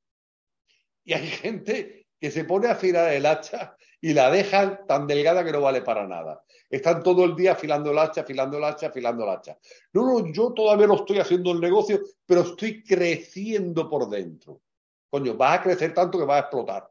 Y 1.03 1.13
hay 1.13 1.27
gente 1.27 2.07
que 2.19 2.31
se 2.31 2.45
pone 2.45 2.67
a 2.67 2.73
afilar 2.73 3.11
el 3.11 3.25
hacha 3.25 3.75
y 3.99 4.13
la 4.13 4.29
dejan 4.31 4.85
tan 4.87 5.07
delgada 5.07 5.43
que 5.43 5.51
no 5.51 5.61
vale 5.61 5.81
para 5.81 6.07
nada. 6.07 6.43
Están 6.69 7.03
todo 7.03 7.25
el 7.25 7.35
día 7.35 7.53
afilando 7.53 7.91
el 7.91 7.97
hacha, 7.97 8.21
afilando 8.21 8.57
el 8.57 8.63
hacha, 8.63 8.87
afilando 8.87 9.23
el 9.23 9.29
hacha. 9.31 9.57
No, 9.93 10.05
no, 10.05 10.31
yo 10.31 10.53
todavía 10.53 10.87
no 10.87 10.95
estoy 10.95 11.19
haciendo 11.19 11.51
el 11.51 11.59
negocio, 11.59 11.99
pero 12.25 12.41
estoy 12.41 12.83
creciendo 12.83 13.89
por 13.89 14.09
dentro. 14.09 14.61
Coño, 15.09 15.35
vas 15.35 15.59
a 15.59 15.63
crecer 15.63 15.93
tanto 15.93 16.17
que 16.17 16.25
vas 16.25 16.37
a 16.37 16.41
explotar. 16.41 16.89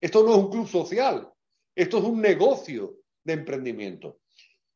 Esto 0.00 0.22
no 0.22 0.32
es 0.32 0.36
un 0.36 0.50
club 0.50 0.68
social, 0.68 1.32
esto 1.74 1.98
es 1.98 2.04
un 2.04 2.20
negocio 2.20 2.96
de 3.24 3.32
emprendimiento. 3.32 4.18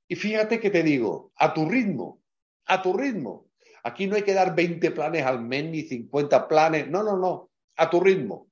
Y 0.09 0.17
fíjate 0.17 0.59
que 0.59 0.71
te 0.71 0.83
digo, 0.83 1.33
a 1.37 1.53
tu 1.53 1.69
ritmo, 1.69 2.23
a 2.67 2.81
tu 2.81 2.97
ritmo. 2.97 3.50
Aquí 3.83 4.07
no 4.07 4.17
hay 4.17 4.23
que 4.23 4.35
dar 4.35 4.55
20 4.55 4.91
planes 4.91 5.25
al 5.25 5.41
mes 5.41 5.65
ni 5.65 5.83
50 5.83 6.49
planes. 6.49 6.89
No, 6.89 7.03
no, 7.03 7.17
no. 7.17 7.51
A 7.77 7.89
tu 7.89 8.01
ritmo. 8.01 8.51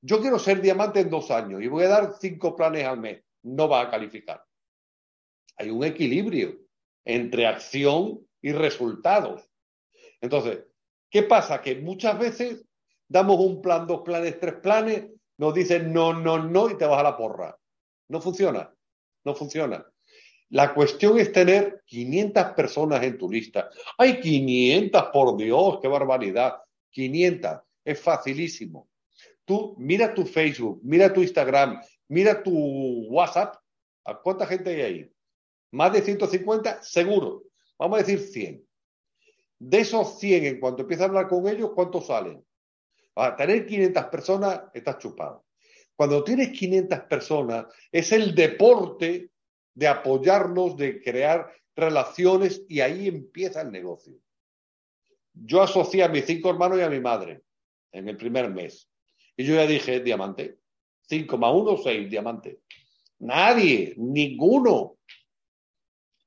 Yo 0.00 0.20
quiero 0.20 0.38
ser 0.38 0.60
diamante 0.60 1.00
en 1.00 1.10
dos 1.10 1.30
años 1.30 1.62
y 1.62 1.68
voy 1.68 1.84
a 1.84 1.88
dar 1.88 2.14
cinco 2.20 2.56
planes 2.56 2.84
al 2.84 2.98
mes. 2.98 3.22
No 3.42 3.68
va 3.68 3.82
a 3.82 3.90
calificar. 3.90 4.44
Hay 5.56 5.70
un 5.70 5.84
equilibrio 5.84 6.58
entre 7.04 7.46
acción 7.46 8.26
y 8.40 8.52
resultados. 8.52 9.48
Entonces, 10.20 10.64
¿qué 11.10 11.22
pasa? 11.22 11.60
Que 11.60 11.76
muchas 11.76 12.18
veces 12.18 12.64
damos 13.08 13.38
un 13.38 13.60
plan, 13.60 13.86
dos 13.86 14.02
planes, 14.02 14.40
tres 14.40 14.54
planes, 14.54 15.10
nos 15.38 15.54
dicen 15.54 15.92
no, 15.92 16.12
no, 16.14 16.38
no 16.38 16.70
y 16.70 16.76
te 16.76 16.86
vas 16.86 17.00
a 17.00 17.04
la 17.04 17.16
porra. 17.16 17.58
No 18.08 18.20
funciona. 18.20 18.74
No 19.24 19.34
funciona. 19.34 19.91
La 20.52 20.74
cuestión 20.74 21.18
es 21.18 21.32
tener 21.32 21.82
500 21.86 22.48
personas 22.54 23.02
en 23.02 23.16
tu 23.16 23.30
lista. 23.30 23.70
¡Ay, 23.96 24.20
500! 24.20 25.04
Por 25.10 25.34
Dios, 25.38 25.78
qué 25.80 25.88
barbaridad. 25.88 26.58
500. 26.90 27.60
Es 27.82 27.98
facilísimo. 27.98 28.86
Tú 29.46 29.74
mira 29.78 30.12
tu 30.12 30.26
Facebook, 30.26 30.78
mira 30.84 31.10
tu 31.10 31.22
Instagram, 31.22 31.80
mira 32.08 32.42
tu 32.42 32.52
WhatsApp. 33.08 33.56
¿A 34.04 34.20
cuánta 34.20 34.46
gente 34.46 34.68
hay 34.68 34.80
ahí? 34.82 35.10
Más 35.70 35.90
de 35.94 36.02
150, 36.02 36.82
seguro. 36.82 37.44
Vamos 37.78 38.00
a 38.00 38.02
decir 38.02 38.20
100. 38.20 38.62
De 39.58 39.78
esos 39.78 40.18
100, 40.18 40.44
en 40.44 40.60
cuanto 40.60 40.82
empiezas 40.82 41.04
a 41.04 41.08
hablar 41.08 41.28
con 41.28 41.48
ellos, 41.48 41.70
¿cuántos 41.74 42.08
salen? 42.08 42.44
A 43.14 43.34
tener 43.36 43.64
500 43.64 44.04
personas, 44.04 44.60
estás 44.74 44.98
chupado. 44.98 45.46
Cuando 45.96 46.22
tienes 46.22 46.50
500 46.50 47.00
personas, 47.08 47.66
es 47.90 48.12
el 48.12 48.34
deporte 48.34 49.31
de 49.74 49.88
apoyarnos, 49.88 50.76
de 50.76 51.02
crear 51.02 51.52
relaciones 51.74 52.62
y 52.68 52.80
ahí 52.80 53.08
empieza 53.08 53.62
el 53.62 53.72
negocio. 53.72 54.14
Yo 55.34 55.62
asocié 55.62 56.02
a 56.02 56.08
mis 56.08 56.26
cinco 56.26 56.50
hermanos 56.50 56.78
y 56.78 56.82
a 56.82 56.90
mi 56.90 57.00
madre 57.00 57.42
en 57.92 58.08
el 58.08 58.16
primer 58.16 58.50
mes. 58.50 58.88
Y 59.36 59.44
yo 59.44 59.54
ya 59.54 59.66
dije, 59.66 60.00
diamante. 60.00 60.58
Cinco 61.00 61.38
más 61.38 61.52
uno, 61.54 61.76
seis, 61.76 62.08
diamante. 62.08 62.60
Nadie, 63.20 63.94
ninguno. 63.96 64.98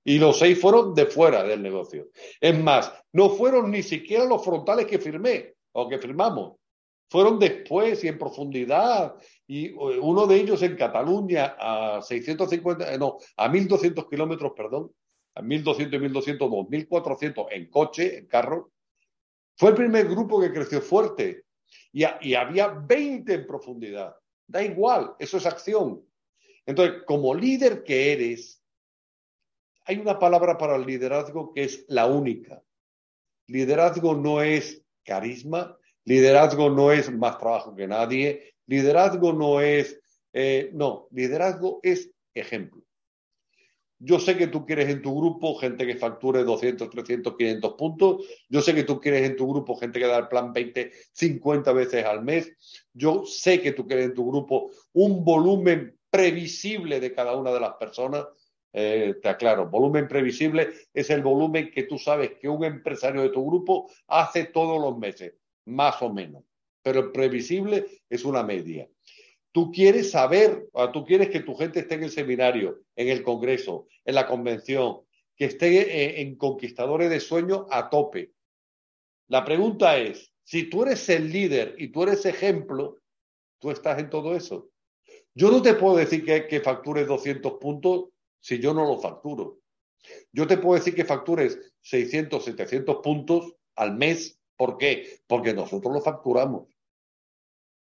Y 0.04 0.20
los 0.20 0.38
seis 0.38 0.60
fueron 0.60 0.94
de 0.94 1.06
fuera 1.06 1.44
del 1.44 1.62
negocio. 1.62 2.10
Es 2.40 2.58
más, 2.58 2.92
no 3.14 3.30
fueron 3.30 3.72
ni 3.72 3.84
siquiera 3.84 4.26
los 4.26 4.44
frontales 4.44 4.86
que 4.86 5.00
firmé 5.00 5.56
o 5.72 5.88
que 5.88 5.98
firmamos. 5.98 6.58
Fueron 7.10 7.40
después 7.40 8.04
y 8.04 8.08
en 8.08 8.18
profundidad 8.18 9.16
y 9.48 9.68
eh, 9.68 9.74
uno 9.74 10.26
de 10.26 10.36
ellos 10.36 10.62
en 10.64 10.76
Cataluña 10.76 11.56
a 11.60 12.02
650, 12.02 12.94
eh, 12.94 12.98
no, 12.98 13.18
a 13.38 13.48
1200 13.48 14.08
kilómetros, 14.10 14.54
perdón, 14.56 14.92
a 15.36 15.42
1200 15.42 15.98
y 15.98 16.02
1200, 16.02 16.50
2400 16.50 17.48
en 17.52 17.70
coche, 17.70 18.18
en 18.18 18.28
carro. 18.28 18.72
Fue 19.56 19.70
el 19.70 19.76
primer 19.76 20.08
grupo 20.08 20.42
que 20.42 20.52
creció 20.52 20.82
fuerte 20.82 21.44
y, 21.92 22.04
y 22.22 22.34
había 22.34 22.70
20 22.70 23.34
en 23.34 23.48
profundidad. 23.48 24.16
Da 24.48 24.64
igual, 24.64 25.16
eso 25.20 25.38
es 25.38 25.46
acción. 25.46 26.04
Entonces, 26.66 27.04
como 27.06 27.36
líder 27.36 27.84
que 27.84 28.14
eres, 28.14 28.64
hay 29.86 29.98
una 30.00 30.18
palabra 30.18 30.58
para 30.58 30.76
el 30.76 30.86
liderazgo 30.86 31.54
que 31.54 31.64
es 31.64 31.86
la 31.88 32.08
única. 32.08 32.64
Liderazgo 33.48 34.16
no 34.16 34.42
es 34.42 34.84
carisma, 35.04 35.78
liderazgo 36.06 36.70
no 36.70 36.92
es 36.92 37.12
más 37.12 37.38
trabajo 37.38 37.76
que 37.76 37.88
nadie, 37.88 38.56
Liderazgo 38.68 39.34
no 39.34 39.62
es, 39.62 40.00
eh, 40.34 40.70
no, 40.74 41.08
liderazgo 41.12 41.80
es 41.84 42.12
ejemplo. 42.34 42.84
Yo 43.98 44.20
sé 44.20 44.36
que 44.36 44.48
tú 44.48 44.66
quieres 44.66 44.90
en 44.90 45.02
tu 45.02 45.16
grupo 45.16 45.56
gente 45.56 45.88
que 45.88 45.96
facture 45.96 46.44
200, 46.44 46.90
300, 46.90 47.36
500 47.38 47.74
puntos. 47.76 48.26
Yo 48.50 48.62
sé 48.62 48.76
que 48.76 48.84
tú 48.84 49.00
quieres 49.00 49.24
en 49.24 49.38
tu 49.38 49.48
grupo 49.48 49.78
gente 49.78 50.00
que 50.00 50.08
da 50.08 50.18
el 50.18 50.28
plan 50.28 50.52
20, 50.52 50.92
50 51.14 51.72
veces 51.72 52.04
al 52.04 52.22
mes. 52.22 52.52
Yo 52.94 53.26
sé 53.26 53.62
que 53.62 53.72
tú 53.72 53.88
quieres 53.88 54.08
en 54.08 54.14
tu 54.14 54.30
grupo 54.30 54.70
un 54.94 55.24
volumen 55.24 55.98
previsible 56.10 57.00
de 57.00 57.14
cada 57.14 57.36
una 57.38 57.52
de 57.52 57.60
las 57.60 57.76
personas. 57.76 58.26
Eh, 58.74 59.16
te 59.22 59.30
aclaro, 59.30 59.70
volumen 59.70 60.06
previsible 60.06 60.70
es 60.94 61.10
el 61.10 61.22
volumen 61.22 61.72
que 61.72 61.84
tú 61.84 61.98
sabes 61.98 62.32
que 62.34 62.50
un 62.50 62.66
empresario 62.66 63.22
de 63.22 63.30
tu 63.30 63.46
grupo 63.46 63.90
hace 64.08 64.44
todos 64.46 64.82
los 64.82 64.98
meses, 64.98 65.36
más 65.66 66.02
o 66.02 66.14
menos 66.14 66.44
pero 66.86 67.12
previsible 67.12 68.04
es 68.08 68.26
una 68.26 68.44
media. 68.44 68.88
Tú 69.52 69.72
quieres 69.72 70.12
saber, 70.12 70.70
o 70.72 70.92
tú 70.92 71.04
quieres 71.04 71.32
que 71.32 71.40
tu 71.40 71.56
gente 71.56 71.80
esté 71.80 71.96
en 71.96 72.04
el 72.04 72.12
seminario, 72.12 72.84
en 72.96 73.08
el 73.08 73.24
congreso, 73.24 73.88
en 74.06 74.14
la 74.14 74.28
convención, 74.28 75.02
que 75.36 75.46
esté 75.46 75.80
eh, 75.80 76.22
en 76.22 76.36
conquistadores 76.36 77.10
de 77.10 77.20
sueño 77.20 77.66
a 77.72 77.90
tope. 77.90 78.34
La 79.30 79.44
pregunta 79.44 79.98
es, 79.98 80.32
si 80.44 80.70
tú 80.70 80.84
eres 80.84 81.10
el 81.10 81.32
líder 81.32 81.74
y 81.80 81.88
tú 81.88 82.04
eres 82.04 82.24
ejemplo, 82.28 83.00
tú 83.58 83.72
estás 83.72 83.98
en 83.98 84.12
todo 84.12 84.36
eso. 84.36 84.70
Yo 85.34 85.50
no 85.50 85.64
te 85.64 85.74
puedo 85.74 85.98
decir 85.98 86.24
que, 86.24 86.46
que 86.46 86.62
factures 86.62 87.08
200 87.08 87.54
puntos 87.54 88.10
si 88.40 88.60
yo 88.60 88.76
no 88.76 88.86
lo 88.86 89.00
facturo. 89.00 89.58
Yo 90.32 90.46
te 90.46 90.60
puedo 90.60 90.78
decir 90.78 90.94
que 90.94 91.04
factures 91.04 91.60
600, 91.82 92.46
700 92.46 92.98
puntos 93.02 93.56
al 93.76 93.96
mes. 93.96 94.40
¿Por 94.58 94.78
qué? 94.78 95.20
Porque 95.28 95.54
nosotros 95.54 95.94
lo 95.94 96.02
facturamos. 96.02 96.68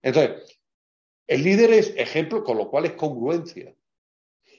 Entonces, 0.02 0.58
el 1.26 1.42
líder 1.42 1.72
es 1.72 1.94
ejemplo, 1.96 2.44
con 2.44 2.56
lo 2.56 2.70
cual 2.70 2.86
es 2.86 2.92
congruencia. 2.92 3.74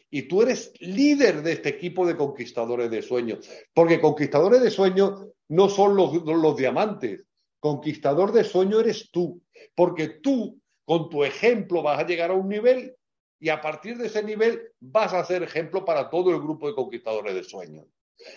Y 0.09 0.23
tú 0.23 0.41
eres 0.41 0.73
líder 0.79 1.41
de 1.41 1.53
este 1.53 1.69
equipo 1.69 2.05
de 2.05 2.15
conquistadores 2.15 2.89
de 2.89 3.01
sueños, 3.01 3.49
porque 3.73 3.99
conquistadores 3.99 4.61
de 4.61 4.71
sueños 4.71 5.25
no 5.49 5.69
son 5.69 5.95
los, 5.95 6.13
los 6.23 6.57
diamantes. 6.57 7.21
Conquistador 7.59 8.31
de 8.31 8.43
sueños 8.43 8.81
eres 8.81 9.09
tú, 9.11 9.41
porque 9.75 10.07
tú, 10.07 10.61
con 10.85 11.09
tu 11.09 11.23
ejemplo, 11.23 11.81
vas 11.81 11.99
a 11.99 12.05
llegar 12.05 12.31
a 12.31 12.35
un 12.35 12.47
nivel 12.47 12.95
y 13.39 13.49
a 13.49 13.61
partir 13.61 13.97
de 13.97 14.07
ese 14.07 14.23
nivel 14.23 14.71
vas 14.79 15.13
a 15.13 15.25
ser 15.25 15.43
ejemplo 15.43 15.83
para 15.83 16.09
todo 16.09 16.31
el 16.31 16.39
grupo 16.39 16.67
de 16.67 16.75
conquistadores 16.75 17.35
de 17.35 17.43
sueños. 17.43 17.85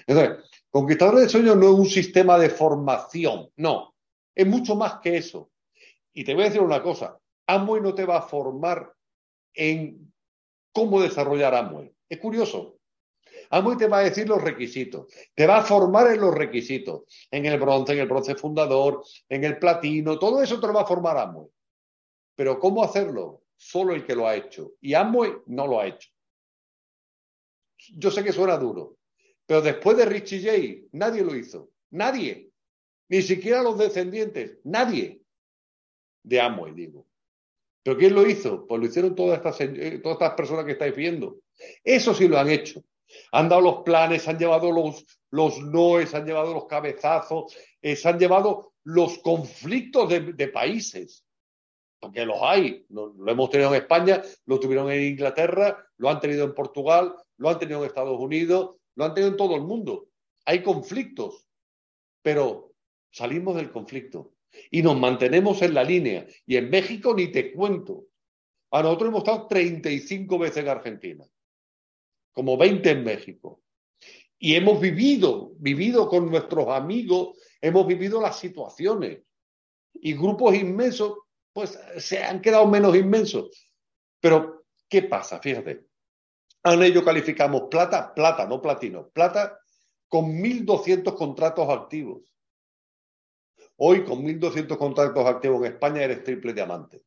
Entonces, 0.06 0.44
conquistadores 0.70 1.22
de 1.22 1.28
sueños 1.28 1.56
no 1.56 1.68
es 1.68 1.75
un 1.75 1.87
sistema 1.87 2.38
de 2.38 2.50
formación, 2.50 3.50
no, 3.56 3.94
es 4.34 4.46
mucho 4.46 4.75
más 4.76 5.00
que 5.00 5.16
eso. 5.16 5.50
Y 6.12 6.25
te 6.25 6.34
voy 6.34 6.44
a 6.44 6.46
decir 6.46 6.60
una 6.60 6.82
cosa, 6.82 7.18
Amway 7.46 7.80
no 7.80 7.94
te 7.94 8.04
va 8.04 8.18
a 8.18 8.22
formar 8.22 8.92
en 9.54 10.12
cómo 10.72 11.00
desarrollar 11.00 11.54
Amway. 11.54 11.92
Es 12.08 12.18
curioso. 12.18 12.76
Amway 13.50 13.76
te 13.76 13.88
va 13.88 13.99
a 13.99 14.04
decir 14.04 14.28
los 14.28 14.42
requisitos, 14.42 15.06
te 15.34 15.46
va 15.46 15.58
a 15.58 15.62
formar 15.62 16.08
en 16.08 16.20
los 16.20 16.34
requisitos, 16.34 17.02
en 17.30 17.46
el 17.46 17.58
bronce, 17.58 17.92
en 17.92 18.00
el 18.00 18.08
bronce 18.08 18.34
fundador, 18.34 19.04
en 19.28 19.44
el 19.44 19.58
platino, 19.58 20.18
todo 20.18 20.42
eso 20.42 20.60
te 20.60 20.66
lo 20.66 20.72
va 20.72 20.82
a 20.82 20.87
formar 20.87 21.16
Amway. 21.16 21.49
Pero 22.37 22.58
¿cómo 22.58 22.84
hacerlo? 22.84 23.40
solo 23.60 23.94
el 23.94 24.06
que 24.06 24.14
lo 24.14 24.26
ha 24.26 24.34
hecho. 24.34 24.72
Y 24.80 24.94
Amway 24.94 25.32
no 25.46 25.66
lo 25.66 25.80
ha 25.80 25.87
hecho. 25.87 26.08
Yo 27.94 28.10
sé 28.10 28.25
que 28.25 28.32
suena 28.32 28.56
duro, 28.56 28.96
pero 29.50 29.62
después 29.62 29.97
de 29.97 30.04
Richie 30.04 30.40
J, 30.45 30.88
nadie 30.92 31.25
lo 31.25 31.35
hizo. 31.35 31.73
Nadie. 31.90 32.52
Ni 33.09 33.21
siquiera 33.21 33.64
los 33.64 33.76
descendientes. 33.76 34.61
Nadie. 34.62 35.23
De 36.23 36.40
Amway, 36.40 36.73
digo. 36.73 37.04
¿Pero 37.83 37.99
quién 37.99 38.14
lo 38.14 38.25
hizo? 38.25 38.64
Pues 38.64 38.80
lo 38.80 38.87
hicieron 38.87 39.16
todas 39.16 39.38
estas, 39.38 39.61
eh, 39.62 39.99
todas 40.00 40.19
estas 40.19 40.35
personas 40.35 40.64
que 40.66 40.71
estáis 40.71 40.95
viendo. 40.95 41.40
Eso 41.83 42.14
sí 42.14 42.28
lo 42.28 42.38
han 42.38 42.49
hecho. 42.49 42.85
Han 43.33 43.49
dado 43.49 43.62
los 43.62 43.83
planes, 43.83 44.28
han 44.28 44.38
llevado 44.38 44.71
los, 44.71 45.04
los 45.33 45.61
noes, 45.61 46.14
han 46.14 46.26
llevado 46.26 46.54
los 46.54 46.66
cabezazos, 46.66 47.52
eh, 47.83 47.97
se 47.97 48.09
han 48.09 48.21
llevado 48.21 48.75
los 48.85 49.19
conflictos 49.19 50.09
de, 50.11 50.47
países, 50.47 51.26
porque 51.99 52.25
los 52.25 52.38
hay. 52.40 52.87
Lo, 52.90 53.12
hemos 53.26 53.50
tenido 53.50 53.75
en 53.75 53.83
España, 53.83 54.23
lo 54.47 54.61
tuvieron 54.61 54.92
en 54.92 55.02
Inglaterra, 55.02 55.85
lo 55.97 56.09
han 56.09 56.21
tenido 56.21 56.45
en 56.45 56.54
Portugal, 56.54 57.16
lo 57.37 57.50
han 57.50 57.59
tenido 57.59 57.80
en 57.80 57.87
Estados 57.87 58.21
Unidos, 58.21 58.76
lo 58.97 59.04
han 59.04 59.14
tenido 59.14 59.30
en 59.32 59.37
todo 59.37 59.56
el 59.56 59.62
mundo. 59.62 60.09
Hay 60.44 60.62
conflictos, 60.62 61.47
pero 62.23 62.75
salimos 63.11 63.56
del 63.56 63.70
conflicto 63.70 64.35
y 64.70 64.82
nos 64.82 64.99
mantenemos 64.99 65.62
en 65.62 65.75
la 65.75 65.85
línea. 65.85 66.26
Y 66.47 66.56
en 66.56 66.70
México 66.70 67.14
ni 67.14 67.28
te 67.28 67.52
cuento. 67.52 68.06
A 68.73 68.82
nosotros 68.82 69.09
hemos 69.09 69.20
estado 69.20 69.47
35 69.49 70.38
veces 70.38 70.59
en 70.59 70.68
Argentina, 70.68 71.25
como 72.32 72.56
20 72.56 72.90
en 72.90 73.04
México. 73.04 73.62
Y 74.38 74.54
hemos 74.54 74.80
vivido, 74.80 75.52
vivido 75.59 76.09
con 76.09 76.30
nuestros 76.30 76.68
amigos, 76.68 77.38
hemos 77.61 77.87
vivido 77.87 78.20
las 78.20 78.38
situaciones. 78.38 79.23
Y 79.92 80.14
grupos 80.14 80.54
inmensos, 80.54 81.18
pues 81.52 81.78
se 81.99 82.23
han 82.23 82.40
quedado 82.40 82.66
menos 82.66 82.94
inmensos. 82.97 83.50
Pero, 84.20 84.64
¿qué 84.88 85.02
pasa? 85.02 85.40
Fíjate. 85.40 85.89
En 86.62 86.82
ello 86.82 87.04
calificamos 87.04 87.62
plata, 87.70 88.12
plata, 88.14 88.46
no 88.46 88.60
platino, 88.60 89.08
plata 89.08 89.58
con 90.08 90.26
1.200 90.42 91.14
contratos 91.14 91.68
activos. 91.70 92.22
Hoy, 93.76 94.04
con 94.04 94.22
1.200 94.22 94.76
contratos 94.76 95.24
activos 95.26 95.60
en 95.60 95.72
España, 95.72 96.02
eres 96.02 96.22
triple 96.22 96.52
diamante. 96.52 97.02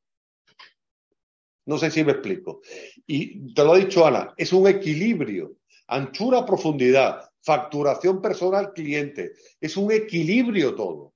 No 1.66 1.78
sé 1.78 1.92
si 1.92 2.04
me 2.04 2.14
explico. 2.14 2.62
Y 3.06 3.54
te 3.54 3.64
lo 3.64 3.74
ha 3.74 3.78
dicho 3.78 4.06
Ana, 4.06 4.34
es 4.38 4.52
un 4.54 4.68
equilibrio. 4.68 5.58
Anchura, 5.88 6.46
profundidad, 6.46 7.30
facturación 7.42 8.22
personal, 8.22 8.74
cliente. 8.74 9.34
Es 9.62 9.78
un 9.78 9.92
equilibrio 9.92 10.74
todo. 10.74 11.14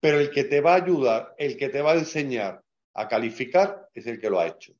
Pero 0.00 0.18
el 0.18 0.30
que 0.30 0.44
te 0.44 0.60
va 0.60 0.72
a 0.72 0.82
ayudar, 0.82 1.34
el 1.38 1.56
que 1.56 1.68
te 1.68 1.82
va 1.82 1.92
a 1.92 1.98
enseñar 1.98 2.62
a 2.94 3.06
calificar, 3.06 3.88
es 3.94 4.06
el 4.06 4.18
que 4.18 4.30
lo 4.30 4.40
ha 4.40 4.46
hecho. 4.46 4.74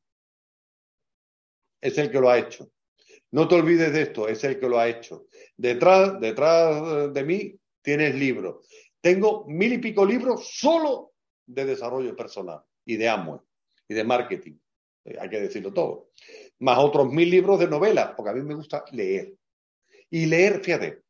Es 1.81 1.99
el 1.99 2.11
que 2.11 2.21
lo 2.21 2.31
ha 2.31 2.39
hecho. 2.39 2.71
No 3.33 3.47
te 3.47 3.55
olvides 3.55 3.93
de 3.93 4.03
esto, 4.03 4.29
es 4.29 4.43
el 4.45 4.59
que 4.59 4.69
lo 4.69 4.79
ha 4.79 4.89
hecho. 4.89 5.27
Detrás, 5.57 6.21
detrás 6.21 7.13
de 7.13 7.25
mí 7.25 7.55
tienes 7.83 8.15
libros. 8.15 8.67
Tengo 9.01 9.47
mil 9.47 9.73
y 9.73 9.79
pico 9.79 10.05
libros 10.05 10.49
solo 10.53 11.13
de 11.47 11.65
desarrollo 11.65 12.15
personal 12.15 12.61
y 12.85 12.97
de 12.97 13.09
Amway 13.09 13.41
y 13.89 13.95
de 13.95 14.05
marketing. 14.05 14.55
Eh, 15.05 15.17
hay 15.21 15.29
que 15.29 15.41
decirlo 15.41 15.73
todo. 15.73 16.11
Más 16.59 16.79
otros 16.79 17.11
mil 17.11 17.31
libros 17.31 17.59
de 17.59 17.69
novelas, 17.69 18.13
porque 18.17 18.31
a 18.31 18.35
mí 18.35 18.43
me 18.43 18.55
gusta 18.55 18.85
leer. 18.93 19.35
Y 20.11 20.27
leer, 20.27 20.63
fíjate, 20.63 21.03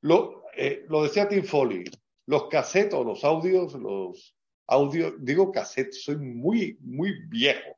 lo, 0.00 0.44
eh, 0.56 0.84
lo 0.88 1.02
decía 1.02 1.28
Tim 1.28 1.44
Foley, 1.44 1.84
los 2.26 2.48
cassettes 2.48 2.94
o 2.94 3.04
los 3.04 3.24
audios, 3.24 3.74
los 3.74 4.36
audios, 4.66 5.14
digo 5.18 5.52
cassettes, 5.52 6.02
soy 6.02 6.16
muy, 6.16 6.76
muy 6.80 7.26
viejo. 7.28 7.77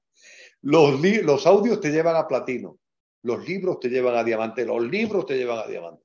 Los, 0.63 1.01
los 1.01 1.47
audios 1.47 1.81
te 1.81 1.91
llevan 1.91 2.17
a 2.17 2.29
platino, 2.29 2.79
los 3.23 3.47
libros 3.47 3.81
te 3.81 3.89
llevan 3.89 4.17
a 4.17 4.25
diamante, 4.25 4.65
los 4.65 4.83
libros 4.83 5.27
te 5.27 5.37
llevan 5.37 5.59
a 5.59 5.67
diamante. 5.67 6.05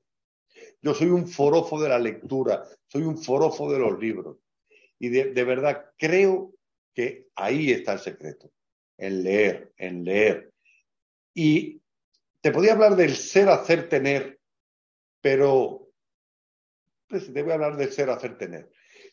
Yo 0.80 0.94
soy 0.94 1.08
un 1.08 1.26
forofo 1.26 1.80
de 1.80 1.88
la 1.88 1.98
lectura, 1.98 2.64
soy 2.86 3.02
un 3.02 3.18
forofo 3.18 3.72
de 3.72 3.78
los 3.78 3.98
libros. 3.98 4.38
Y 4.98 5.08
de, 5.08 5.44
verdad 5.44 5.90
creo 5.98 6.54
que 6.94 7.26
ahí 7.34 7.70
está 7.70 7.94
el 7.94 7.98
secreto, 7.98 8.50
en 8.96 9.22
leer, 9.22 9.72
en 9.76 10.04
leer. 10.04 10.52
Y 11.34 11.82
te 12.40 12.50
podía 12.50 12.72
hablar 12.72 12.96
del 12.96 13.14
ser, 13.14 13.48
hacer, 13.48 13.88
tener, 13.88 14.38
pero 15.20 15.90
pues, 17.08 17.32
te 17.32 17.42
voy 17.42 17.52
a 17.52 17.54
hablar 17.54 17.76
del 17.76 17.92
ser, 17.92 18.08
hacer, 18.08 18.38
tener. 18.38 18.70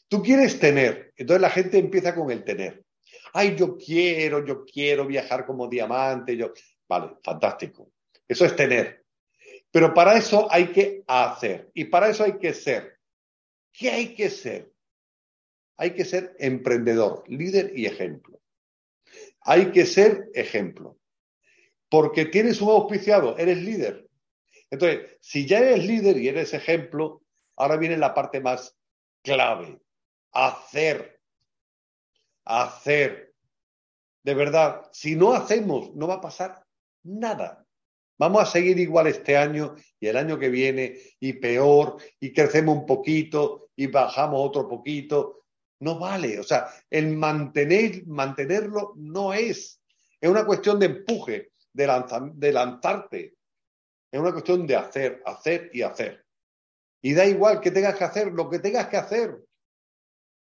Tú 0.08 0.22
quieres 0.22 0.60
tener, 0.60 1.12
entonces 1.18 1.42
la 1.42 1.50
gente 1.50 1.78
empieza 1.80 2.16
con 2.16 2.32
el 2.32 2.44
tener. 2.44 2.84
Ay, 3.34 3.56
yo 3.56 3.76
quiero, 3.78 4.46
yo 4.46 4.64
quiero 4.64 5.06
viajar 5.06 5.46
como 5.46 5.68
diamante, 5.68 6.38
yo. 6.38 6.54
Vale, 6.88 7.18
fantástico. 7.24 7.92
Eso 8.28 8.46
es 8.46 8.56
tener. 8.56 9.04
Pero 9.72 9.94
para 9.94 10.16
eso 10.16 10.48
hay 10.52 10.68
que 10.68 11.04
hacer 11.08 11.72
y 11.74 11.86
para 11.86 12.10
eso 12.10 12.24
hay 12.24 12.38
que 12.38 12.54
ser. 12.54 13.00
¿Qué 13.72 13.90
hay 13.90 14.14
que 14.14 14.30
ser? 14.30 14.72
Hay 15.78 15.92
que 15.92 16.06
ser 16.06 16.36
emprendedor, 16.38 17.24
líder 17.28 17.72
y 17.76 17.88
ejemplo. 17.88 18.40
Hay 19.42 19.72
que 19.72 19.88
ser 19.88 20.30
ejemplo. 20.36 21.00
Porque 21.90 22.26
tienes 22.26 22.62
un 22.62 22.70
auspiciado, 22.70 23.38
eres 23.38 23.58
líder. 23.58 24.08
Entonces, 24.70 25.18
si 25.22 25.48
ya 25.48 25.60
eres 25.60 25.86
líder 25.86 26.18
y 26.18 26.28
eres 26.28 26.54
ejemplo, 26.54 27.24
ahora 27.56 27.78
viene 27.78 27.98
la 27.98 28.14
parte 28.14 28.40
más 28.42 28.78
clave. 29.24 29.80
Hacer. 30.32 31.13
Hacer. 32.46 33.34
De 34.24 34.34
verdad, 34.34 34.90
si 34.92 35.16
no 35.16 35.34
hacemos, 35.34 35.94
no 35.96 36.08
va 36.08 36.16
a 36.16 36.22
pasar 36.22 36.66
nada. 37.04 37.66
Vamos 38.18 38.44
a 38.44 38.46
seguir 38.46 38.80
igual 38.80 39.08
este 39.08 39.36
año 39.36 39.76
y 40.00 40.08
el 40.08 40.18
año 40.18 40.38
que 40.38 40.50
viene 40.50 40.98
y 41.20 41.34
peor 41.34 41.98
y 42.20 42.32
crecemos 42.32 42.78
un 42.78 42.86
poquito 42.86 43.70
y 43.76 43.88
bajamos 43.88 44.40
otro 44.48 44.68
poquito. 44.68 45.46
No 45.80 46.00
vale. 46.00 46.40
O 46.40 46.44
sea, 46.44 46.68
el 46.90 47.18
mantener, 47.18 48.06
mantenerlo 48.08 48.94
no 48.96 49.34
es. 49.34 49.82
Es 50.22 50.30
una 50.30 50.46
cuestión 50.46 50.80
de 50.80 50.86
empuje, 50.86 51.52
de, 51.74 52.32
de 52.36 52.52
lanzarte. 52.54 53.36
Es 54.10 54.20
una 54.20 54.32
cuestión 54.32 54.66
de 54.68 54.76
hacer, 54.76 55.22
hacer 55.26 55.70
y 55.74 55.82
hacer. 55.82 56.24
Y 57.02 57.14
da 57.14 57.26
igual 57.26 57.60
que 57.60 57.72
tengas 57.72 57.98
que 57.98 58.04
hacer 58.06 58.32
lo 58.32 58.50
que 58.50 58.60
tengas 58.60 58.88
que 58.88 58.98
hacer. 58.98 59.44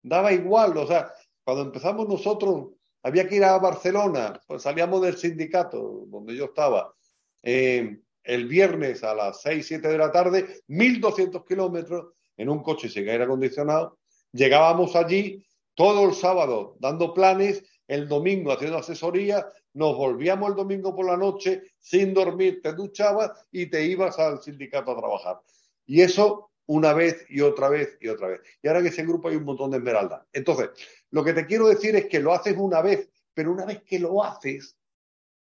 Daba 0.02 0.32
igual. 0.32 0.76
O 0.76 0.86
sea, 0.86 1.10
cuando 1.44 1.62
empezamos 1.62 2.08
nosotros, 2.08 2.70
había 3.02 3.28
que 3.28 3.36
ir 3.36 3.44
a 3.44 3.58
Barcelona, 3.58 4.40
pues 4.46 4.62
salíamos 4.62 5.02
del 5.02 5.16
sindicato 5.18 6.04
donde 6.06 6.34
yo 6.34 6.46
estaba 6.46 6.94
eh, 7.42 7.98
el 8.22 8.48
viernes 8.48 9.04
a 9.04 9.14
las 9.14 9.42
6, 9.42 9.66
7 9.66 9.88
de 9.88 9.98
la 9.98 10.10
tarde, 10.10 10.62
1.200 10.68 11.46
kilómetros 11.46 12.14
en 12.36 12.48
un 12.48 12.62
coche 12.62 12.88
sin 12.88 13.08
aire 13.08 13.24
acondicionado. 13.24 13.98
Llegábamos 14.32 14.96
allí 14.96 15.44
todo 15.74 16.08
el 16.08 16.14
sábado 16.14 16.76
dando 16.80 17.12
planes, 17.12 17.62
el 17.86 18.08
domingo 18.08 18.50
haciendo 18.52 18.78
asesoría, 18.78 19.46
nos 19.74 19.96
volvíamos 19.96 20.50
el 20.50 20.56
domingo 20.56 20.96
por 20.96 21.04
la 21.04 21.16
noche 21.16 21.62
sin 21.78 22.14
dormir, 22.14 22.60
te 22.62 22.72
duchabas 22.72 23.32
y 23.52 23.66
te 23.66 23.84
ibas 23.84 24.18
al 24.18 24.40
sindicato 24.42 24.92
a 24.92 24.96
trabajar. 24.96 25.40
Y 25.84 26.00
eso 26.00 26.52
una 26.66 26.92
vez 26.94 27.26
y 27.28 27.40
otra 27.40 27.68
vez 27.68 27.96
y 28.00 28.08
otra 28.08 28.28
vez. 28.28 28.40
Y 28.62 28.68
ahora 28.68 28.80
en 28.80 28.86
ese 28.86 29.04
grupo 29.04 29.28
hay 29.28 29.36
un 29.36 29.44
montón 29.44 29.70
de 29.70 29.78
esmeraldas. 29.78 30.26
Entonces, 30.32 30.70
lo 31.10 31.22
que 31.24 31.32
te 31.32 31.46
quiero 31.46 31.68
decir 31.68 31.94
es 31.96 32.06
que 32.06 32.20
lo 32.20 32.32
haces 32.32 32.56
una 32.56 32.80
vez, 32.80 33.08
pero 33.34 33.52
una 33.52 33.64
vez 33.64 33.82
que 33.82 33.98
lo 33.98 34.24
haces, 34.24 34.76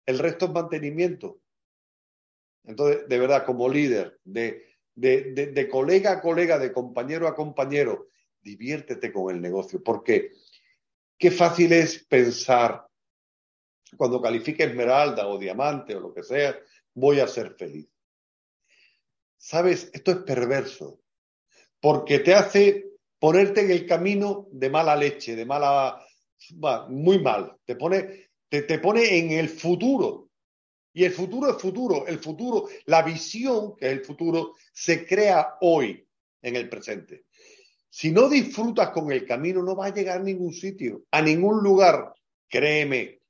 el 0.07 0.19
resto 0.19 0.47
es 0.47 0.53
mantenimiento. 0.53 1.41
Entonces, 2.65 3.09
de 3.09 3.19
verdad, 3.19 3.45
como 3.45 3.69
líder, 3.69 4.21
de, 4.25 4.65
de, 4.95 5.69
colega 5.69 6.13
a 6.13 6.21
colega, 6.21 6.59
de 6.59 6.73
compañero 6.73 7.27
a 7.27 7.35
compañero, 7.35 8.09
diviértete 8.41 9.13
con 9.13 9.35
el 9.35 9.41
negocio, 9.41 9.83
porque 9.83 10.33
qué 11.19 11.31
fácil 11.31 11.73
es 11.73 12.05
pensar, 12.05 12.87
cuando 13.97 14.23
califique 14.23 14.65
esmeralda 14.65 15.27
o 15.29 15.39
diamante 15.39 15.95
o 15.95 16.01
lo 16.01 16.15
que 16.15 16.23
sea, 16.23 16.59
voy 16.95 17.21
a 17.21 17.27
ser 17.27 17.55
feliz. 17.55 17.89
Sabes, 19.37 19.91
esto 19.93 20.13
es 20.13 20.17
perverso, 20.19 21.02
porque 21.83 22.21
te 22.21 22.33
hace 22.33 22.87
ponerte 23.19 23.61
en 23.61 23.71
el 23.71 23.87
camino 23.87 24.49
de 24.53 24.71
mala 24.71 24.97
leche, 24.97 25.37
de 25.37 25.45
mala, 25.45 26.01
muy 26.89 27.19
mal, 27.19 27.57
te 27.67 27.77
pone, 27.77 28.31
te, 28.49 28.63
te 28.63 28.79
pone 28.79 29.19
en 29.19 29.33
el 29.33 29.51
futuro 29.51 30.31
y 30.95 31.05
el 31.05 31.13
futuro 31.13 31.51
es 31.51 31.61
futuro. 31.61 32.07
El 32.07 32.19
futuro, 32.19 32.69
la 32.87 33.03
visión 33.03 33.77
que 33.77 33.87
es 33.87 33.93
el 33.93 34.05
futuro, 34.05 34.55
se 34.73 35.07
crea 35.07 35.57
hoy, 35.61 36.07
en 36.43 36.57
el 36.57 36.69
presente. 36.69 37.25
Si 37.89 38.11
no 38.11 38.29
disfrutas 38.29 38.91
con 38.91 39.13
el 39.13 39.27
camino, 39.27 39.63
no 39.63 39.77
va 39.77 39.87
a 39.87 39.95
llegar 39.95 40.21
a 40.21 40.23
ningún 40.23 40.53
sitio, 40.53 41.05
a 41.11 41.23
ningún 41.23 41.63
lugar. 41.63 42.15
Créeme, 42.49 43.21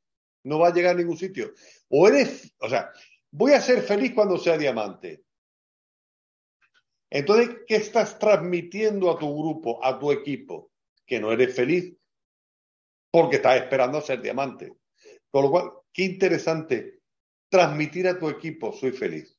no 0.44 0.58
va 0.58 0.68
a 0.68 0.72
llegar 0.72 0.94
a 0.94 0.98
ningún 0.98 1.16
sitio. 1.16 1.52
O 1.88 2.08
eres, 2.08 2.52
o 2.58 2.68
sea, 2.68 2.90
voy 3.30 3.52
a 3.52 3.60
ser 3.60 3.82
feliz 3.82 4.12
cuando 4.14 4.38
sea 4.38 4.56
diamante. 4.56 5.22
Entonces, 7.14 7.58
¿qué 7.66 7.76
estás 7.76 8.18
transmitiendo 8.18 9.10
a 9.10 9.18
tu 9.18 9.30
grupo, 9.38 9.84
a 9.84 9.98
tu 9.98 10.10
equipo? 10.10 10.70
Que 11.06 11.20
no 11.20 11.30
eres 11.30 11.54
feliz 11.54 11.94
porque 13.10 13.36
estás 13.36 13.60
esperando 13.60 14.00
ser 14.00 14.22
diamante. 14.22 14.72
Con 15.30 15.44
lo 15.44 15.50
cual, 15.50 15.70
qué 15.92 16.04
interesante 16.04 17.00
transmitir 17.50 18.08
a 18.08 18.18
tu 18.18 18.30
equipo, 18.30 18.72
soy 18.72 18.92
feliz. 18.92 19.38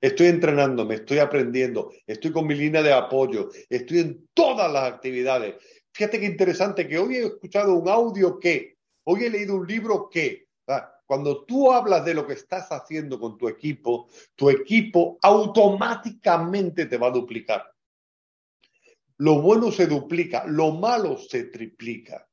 Estoy 0.00 0.28
entrenándome, 0.28 0.94
estoy 0.94 1.18
aprendiendo, 1.18 1.92
estoy 2.06 2.30
con 2.30 2.46
mi 2.46 2.54
línea 2.54 2.84
de 2.84 2.92
apoyo, 2.92 3.50
estoy 3.68 3.98
en 3.98 4.28
todas 4.32 4.72
las 4.72 4.84
actividades. 4.84 5.56
Fíjate 5.92 6.20
qué 6.20 6.26
interesante 6.26 6.86
que 6.86 6.98
hoy 6.98 7.16
he 7.16 7.26
escuchado 7.26 7.74
un 7.74 7.88
audio 7.88 8.38
que, 8.38 8.76
hoy 9.08 9.24
he 9.24 9.30
leído 9.30 9.56
un 9.56 9.66
libro 9.66 10.08
que, 10.08 10.46
cuando 11.06 11.44
tú 11.44 11.72
hablas 11.72 12.04
de 12.04 12.14
lo 12.14 12.26
que 12.26 12.34
estás 12.34 12.68
haciendo 12.70 13.18
con 13.18 13.38
tu 13.38 13.48
equipo, 13.48 14.08
tu 14.34 14.50
equipo 14.50 15.18
automáticamente 15.22 16.86
te 16.86 16.98
va 16.98 17.08
a 17.08 17.12
duplicar. 17.12 17.72
Lo 19.18 19.40
bueno 19.40 19.70
se 19.70 19.86
duplica, 19.86 20.44
lo 20.46 20.72
malo 20.72 21.16
se 21.16 21.44
triplica 21.44 22.28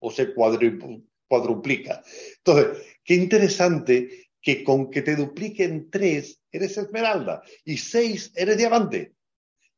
o 0.00 0.10
se 0.10 0.34
cuadruplica. 0.34 2.02
Entonces, 2.38 2.98
qué 3.02 3.14
interesante 3.14 4.30
que 4.42 4.62
con 4.62 4.90
que 4.90 5.00
te 5.00 5.16
dupliquen 5.16 5.88
tres 5.90 6.42
eres 6.52 6.76
esmeralda 6.76 7.42
y 7.64 7.78
seis 7.78 8.30
eres 8.34 8.58
diamante 8.58 9.14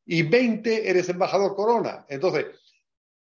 y 0.04 0.22
veinte 0.22 0.90
eres 0.90 1.08
embajador 1.08 1.54
corona. 1.54 2.04
Entonces, 2.08 2.46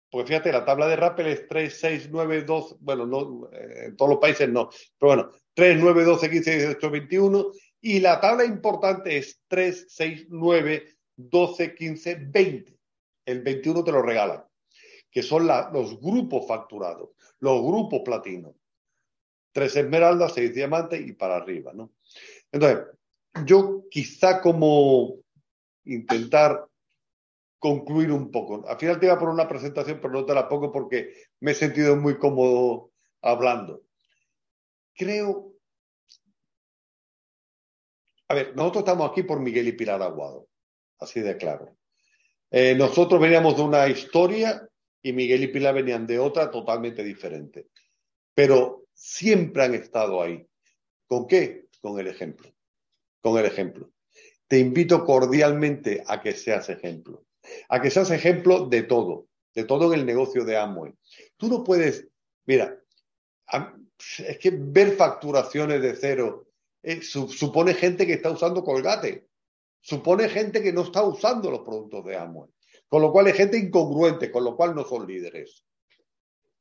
pues 0.09 0.27
fíjate, 0.27 0.51
la 0.51 0.65
tabla 0.65 0.87
de 0.87 0.95
Rappel 0.95 1.27
es 1.27 1.47
3, 1.47 1.79
6, 1.79 2.09
9, 2.11 2.43
2, 2.43 2.77
bueno, 2.79 3.05
no, 3.05 3.49
eh, 3.51 3.85
en 3.85 3.97
todos 3.97 4.11
los 4.11 4.19
países 4.19 4.49
no, 4.49 4.69
pero 4.97 5.15
bueno, 5.15 5.31
3, 5.53 5.77
9, 5.79 6.03
12, 6.03 6.29
15, 6.29 6.57
18, 6.57 6.89
21 6.89 7.51
y 7.81 7.99
la 7.99 8.19
tabla 8.19 8.45
importante 8.45 9.17
es 9.17 9.41
3, 9.47 9.85
6, 9.89 10.27
9, 10.29 10.85
12, 11.15 11.75
15, 11.75 12.15
20. 12.15 12.79
El 13.25 13.41
21 13.41 13.83
te 13.83 13.91
lo 13.91 14.01
regalan, 14.01 14.43
que 15.11 15.21
son 15.21 15.47
los 15.47 15.99
grupos 15.99 16.47
facturados, 16.47 17.09
los 17.39 17.61
grupos 17.61 18.01
platinos 18.03 18.55
tres 19.51 19.75
esmeraldas, 19.75 20.33
seis 20.33 20.53
diamantes 20.53 21.05
y 21.05 21.13
para 21.13 21.35
arriba, 21.35 21.73
¿no? 21.73 21.91
Entonces, 22.51 22.85
yo 23.45 23.83
quizá 23.89 24.41
como 24.41 25.17
intentar 25.85 26.67
concluir 27.59 28.11
un 28.11 28.31
poco. 28.31 28.67
Al 28.67 28.77
final 28.77 28.99
te 28.99 29.05
iba 29.05 29.15
a 29.15 29.19
poner 29.19 29.33
una 29.33 29.47
presentación, 29.47 29.99
pero 30.01 30.13
no 30.13 30.25
te 30.25 30.33
la 30.33 30.47
pongo 30.47 30.71
porque 30.71 31.13
me 31.41 31.51
he 31.51 31.55
sentido 31.55 31.95
muy 31.95 32.17
cómodo 32.17 32.91
hablando. 33.21 33.83
Creo. 34.95 35.53
A 38.29 38.33
ver, 38.33 38.55
nosotros 38.55 38.83
estamos 38.83 39.11
aquí 39.11 39.23
por 39.23 39.39
Miguel 39.39 39.67
y 39.67 39.73
Pilar 39.73 40.01
Aguado, 40.01 40.47
así 40.99 41.19
de 41.19 41.35
claro. 41.35 41.75
Eh, 42.51 42.75
nosotros 42.75 43.19
veníamos 43.19 43.57
de 43.57 43.63
una 43.63 43.87
historia 43.87 44.67
y 45.01 45.13
Miguel 45.13 45.43
y 45.43 45.47
Pilar 45.47 45.75
venían 45.75 46.07
de 46.07 46.19
otra 46.19 46.49
totalmente 46.49 47.03
diferente. 47.03 47.67
Pero 48.33 48.85
siempre 48.93 49.63
han 49.63 49.75
estado 49.75 50.21
ahí. 50.21 50.45
¿Con 51.07 51.27
qué? 51.27 51.67
Con 51.81 51.99
el 51.99 52.07
ejemplo. 52.07 52.49
Con 53.21 53.37
el 53.37 53.45
ejemplo. 53.45 53.91
Te 54.47 54.59
invito 54.59 55.03
cordialmente 55.05 56.03
a 56.07 56.21
que 56.21 56.33
seas 56.33 56.69
ejemplo. 56.69 57.25
A 57.69 57.81
que 57.81 57.91
seas 57.91 58.11
ejemplo 58.11 58.67
de 58.67 58.83
todo, 58.83 59.27
de 59.55 59.63
todo 59.63 59.93
en 59.93 59.99
el 59.99 60.05
negocio 60.05 60.45
de 60.45 60.57
Amway. 60.57 60.93
Tú 61.37 61.47
no 61.47 61.63
puedes, 61.63 62.07
mira, 62.45 62.79
es 64.19 64.37
que 64.39 64.51
ver 64.51 64.91
facturaciones 64.95 65.81
de 65.81 65.95
cero 65.95 66.47
eh, 66.83 67.01
supone 67.01 67.73
gente 67.73 68.05
que 68.05 68.13
está 68.13 68.31
usando 68.31 68.63
colgate, 68.63 69.27
supone 69.81 70.29
gente 70.29 70.61
que 70.61 70.71
no 70.71 70.83
está 70.83 71.03
usando 71.03 71.51
los 71.51 71.61
productos 71.61 72.05
de 72.05 72.17
Amway, 72.17 72.49
con 72.87 73.01
lo 73.01 73.11
cual 73.11 73.27
es 73.27 73.35
gente 73.35 73.57
incongruente, 73.57 74.31
con 74.31 74.43
lo 74.43 74.55
cual 74.55 74.75
no 74.75 74.83
son 74.85 75.07
líderes 75.07 75.65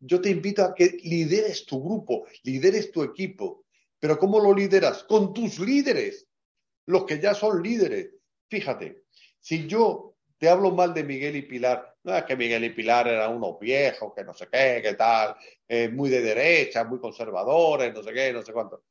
yo 0.00 0.20
te 0.20 0.30
invito 0.30 0.64
a 0.64 0.74
que 0.74 0.98
lideres 1.02 1.66
tu 1.66 1.82
grupo, 1.82 2.26
lideres 2.44 2.90
tu 2.90 3.02
equipo. 3.02 3.64
Pero 3.98 4.18
¿cómo 4.18 4.38
lo 4.38 4.54
lideras? 4.54 5.02
Con 5.04 5.32
tus 5.32 5.58
líderes, 5.58 6.26
los 6.86 7.04
que 7.04 7.20
ya 7.20 7.34
son 7.34 7.62
líderes. 7.62 8.10
Fíjate, 8.48 9.04
si 9.40 9.66
yo 9.66 10.16
te 10.38 10.48
hablo 10.48 10.70
mal 10.70 10.94
de 10.94 11.02
Miguel 11.02 11.36
y 11.36 11.42
Pilar, 11.42 11.96
no 12.04 12.16
es 12.16 12.24
que 12.24 12.36
Miguel 12.36 12.64
y 12.64 12.70
Pilar 12.70 13.08
eran 13.08 13.34
unos 13.34 13.58
viejos, 13.58 14.12
que 14.14 14.24
no 14.24 14.32
sé 14.32 14.46
qué, 14.50 14.80
qué 14.82 14.94
tal, 14.94 15.36
eh, 15.66 15.88
muy 15.88 16.08
de 16.08 16.22
derecha, 16.22 16.84
muy 16.84 17.00
conservadores, 17.00 17.92
no 17.92 18.02
sé 18.02 18.12
qué, 18.12 18.32
no 18.32 18.42
sé 18.42 18.52
cuánto. 18.52 18.84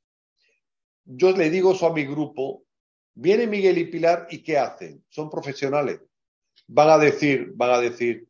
Yo 1.06 1.32
le 1.32 1.50
digo 1.50 1.72
eso 1.72 1.88
a 1.88 1.94
mi 1.94 2.06
grupo, 2.06 2.66
viene 3.14 3.48
Miguel 3.48 3.78
y 3.78 3.86
Pilar 3.86 4.28
y 4.30 4.44
¿qué 4.44 4.58
hacen? 4.58 5.06
Son 5.08 5.30
profesionales. 5.30 6.02
Van 6.68 6.90
a 6.90 6.98
decir, 6.98 7.54
van 7.56 7.72
a 7.72 7.80
decir, 7.80 8.28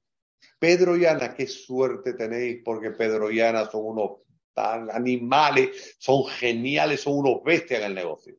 Pedro 0.59 0.95
y 0.95 1.05
Ana, 1.05 1.33
qué 1.33 1.47
suerte 1.47 2.13
tenéis, 2.13 2.61
porque 2.63 2.91
Pedro 2.91 3.31
y 3.31 3.41
Ana 3.41 3.65
son 3.65 3.85
unos 3.85 4.11
tan 4.53 4.91
animales, 4.91 5.95
son 5.99 6.25
geniales, 6.25 7.01
son 7.01 7.17
unos 7.17 7.43
bestias 7.43 7.81
en 7.81 7.87
el 7.87 7.95
negocio. 7.95 8.35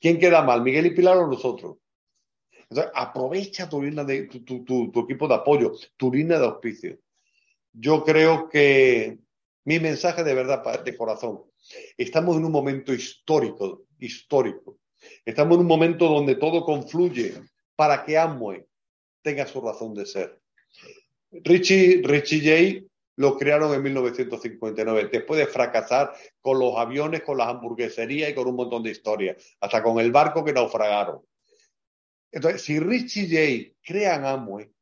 ¿Quién 0.00 0.18
queda 0.18 0.42
mal, 0.42 0.62
Miguel 0.62 0.86
y 0.86 0.90
Pilar 0.90 1.16
o 1.18 1.28
nosotros? 1.28 1.78
Aprovecha 2.94 3.68
tu, 3.68 3.82
línea 3.82 4.04
de, 4.04 4.24
tu, 4.24 4.92
equipo 5.00 5.28
de 5.28 5.34
apoyo, 5.34 5.72
tu 5.96 6.12
línea 6.12 6.38
de 6.38 6.46
auspicio. 6.46 6.98
Yo 7.72 8.04
creo 8.04 8.48
que 8.48 9.18
mi 9.64 9.78
mensaje 9.78 10.24
de 10.24 10.34
verdad, 10.34 10.84
de 10.84 10.96
corazón, 10.96 11.42
estamos 11.96 12.36
en 12.36 12.44
un 12.44 12.52
momento 12.52 12.92
histórico, 12.92 13.84
histórico. 13.98 14.78
Estamos 15.24 15.54
en 15.56 15.62
un 15.62 15.66
momento 15.66 16.08
donde 16.08 16.36
todo 16.36 16.64
confluye 16.64 17.34
para 17.76 18.04
que 18.04 18.18
Amway 18.18 18.64
tenga 19.22 19.46
su 19.46 19.60
razón 19.60 19.94
de 19.94 20.06
ser. 20.06 20.40
Richie, 21.30 22.02
Richie 22.04 22.80
J 22.80 22.92
lo 23.16 23.36
crearon 23.36 23.74
en 23.74 23.82
1959, 23.82 25.08
después 25.12 25.38
de 25.38 25.46
fracasar 25.46 26.12
con 26.40 26.58
los 26.58 26.76
aviones, 26.76 27.22
con 27.22 27.38
las 27.38 27.48
hamburgueserías 27.48 28.30
y 28.30 28.34
con 28.34 28.48
un 28.48 28.56
montón 28.56 28.82
de 28.82 28.90
historias, 28.90 29.56
hasta 29.60 29.82
con 29.82 29.98
el 30.00 30.10
barco 30.10 30.44
que 30.44 30.52
naufragaron. 30.52 31.20
Entonces, 32.32 32.62
si 32.62 32.80
Richie 32.80 33.28
J 33.28 33.76
crean 33.84 34.24
Amway, 34.24 34.72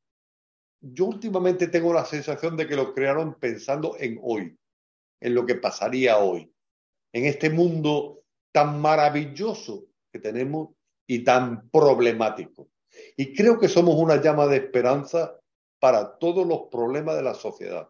yo 0.81 1.07
últimamente 1.07 1.67
tengo 1.67 1.93
la 1.93 2.07
sensación 2.07 2.57
de 2.57 2.67
que 2.67 2.77
lo 2.77 2.95
crearon 2.95 3.35
pensando 3.35 3.97
en 3.99 4.19
hoy, 4.23 4.57
en 5.21 5.35
lo 5.35 5.45
que 5.45 5.57
pasaría 5.57 6.19
hoy, 6.19 6.51
en 7.13 7.27
este 7.27 7.51
mundo 7.51 8.23
tan 8.53 8.81
maravilloso 8.81 9.87
que 10.11 10.21
tenemos 10.21 10.71
y 11.07 11.25
tan 11.25 11.69
problemático. 11.71 12.69
Y 13.17 13.35
creo 13.35 13.59
que 13.59 13.69
somos 13.69 13.97
una 13.97 14.23
llama 14.23 14.47
de 14.47 14.57
esperanza 14.57 15.39
para 15.81 16.19
todos 16.19 16.47
los 16.47 16.69
problemas 16.71 17.17
de 17.17 17.23
la 17.23 17.35
sociedad. 17.35 17.89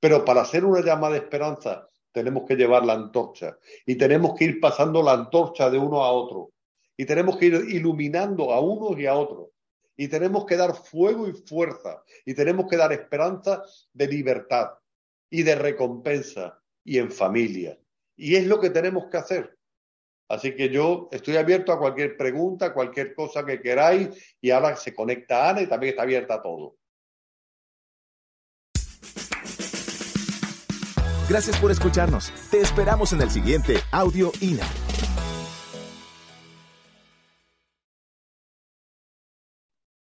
Pero 0.00 0.24
para 0.24 0.44
ser 0.44 0.64
una 0.64 0.80
llama 0.80 1.10
de 1.10 1.18
esperanza 1.18 1.88
tenemos 2.12 2.44
que 2.46 2.56
llevar 2.56 2.84
la 2.84 2.94
antorcha 2.94 3.58
y 3.84 3.96
tenemos 3.96 4.36
que 4.36 4.44
ir 4.44 4.60
pasando 4.60 5.02
la 5.02 5.12
antorcha 5.12 5.68
de 5.68 5.78
uno 5.78 6.02
a 6.02 6.10
otro 6.10 6.52
y 6.98 7.06
tenemos 7.06 7.38
que 7.38 7.46
ir 7.46 7.54
iluminando 7.68 8.52
a 8.52 8.60
unos 8.60 8.98
y 8.98 9.06
a 9.06 9.14
otros 9.14 9.48
y 9.96 10.08
tenemos 10.08 10.44
que 10.44 10.56
dar 10.56 10.74
fuego 10.74 11.28
y 11.28 11.32
fuerza 11.32 12.02
y 12.26 12.34
tenemos 12.34 12.66
que 12.68 12.76
dar 12.76 12.92
esperanza 12.92 13.62
de 13.92 14.08
libertad 14.08 14.70
y 15.30 15.42
de 15.42 15.54
recompensa 15.54 16.60
y 16.84 16.98
en 16.98 17.10
familia. 17.10 17.78
Y 18.16 18.34
es 18.34 18.46
lo 18.46 18.60
que 18.60 18.70
tenemos 18.70 19.06
que 19.10 19.16
hacer. 19.16 19.56
Así 20.28 20.54
que 20.54 20.68
yo 20.68 21.08
estoy 21.12 21.36
abierto 21.36 21.72
a 21.72 21.78
cualquier 21.78 22.16
pregunta, 22.16 22.74
cualquier 22.74 23.14
cosa 23.14 23.46
que 23.46 23.60
queráis 23.60 24.36
y 24.40 24.50
ahora 24.50 24.76
se 24.76 24.94
conecta 24.94 25.48
Ana 25.48 25.62
y 25.62 25.66
también 25.66 25.90
está 25.90 26.02
abierta 26.02 26.34
a 26.34 26.42
todo. 26.42 26.76
Gracias 31.28 31.58
por 31.60 31.70
escucharnos. 31.70 32.32
Te 32.50 32.60
esperamos 32.60 33.12
en 33.12 33.20
el 33.20 33.30
siguiente 33.30 33.76
Audio 33.92 34.32
INA. 34.40 34.87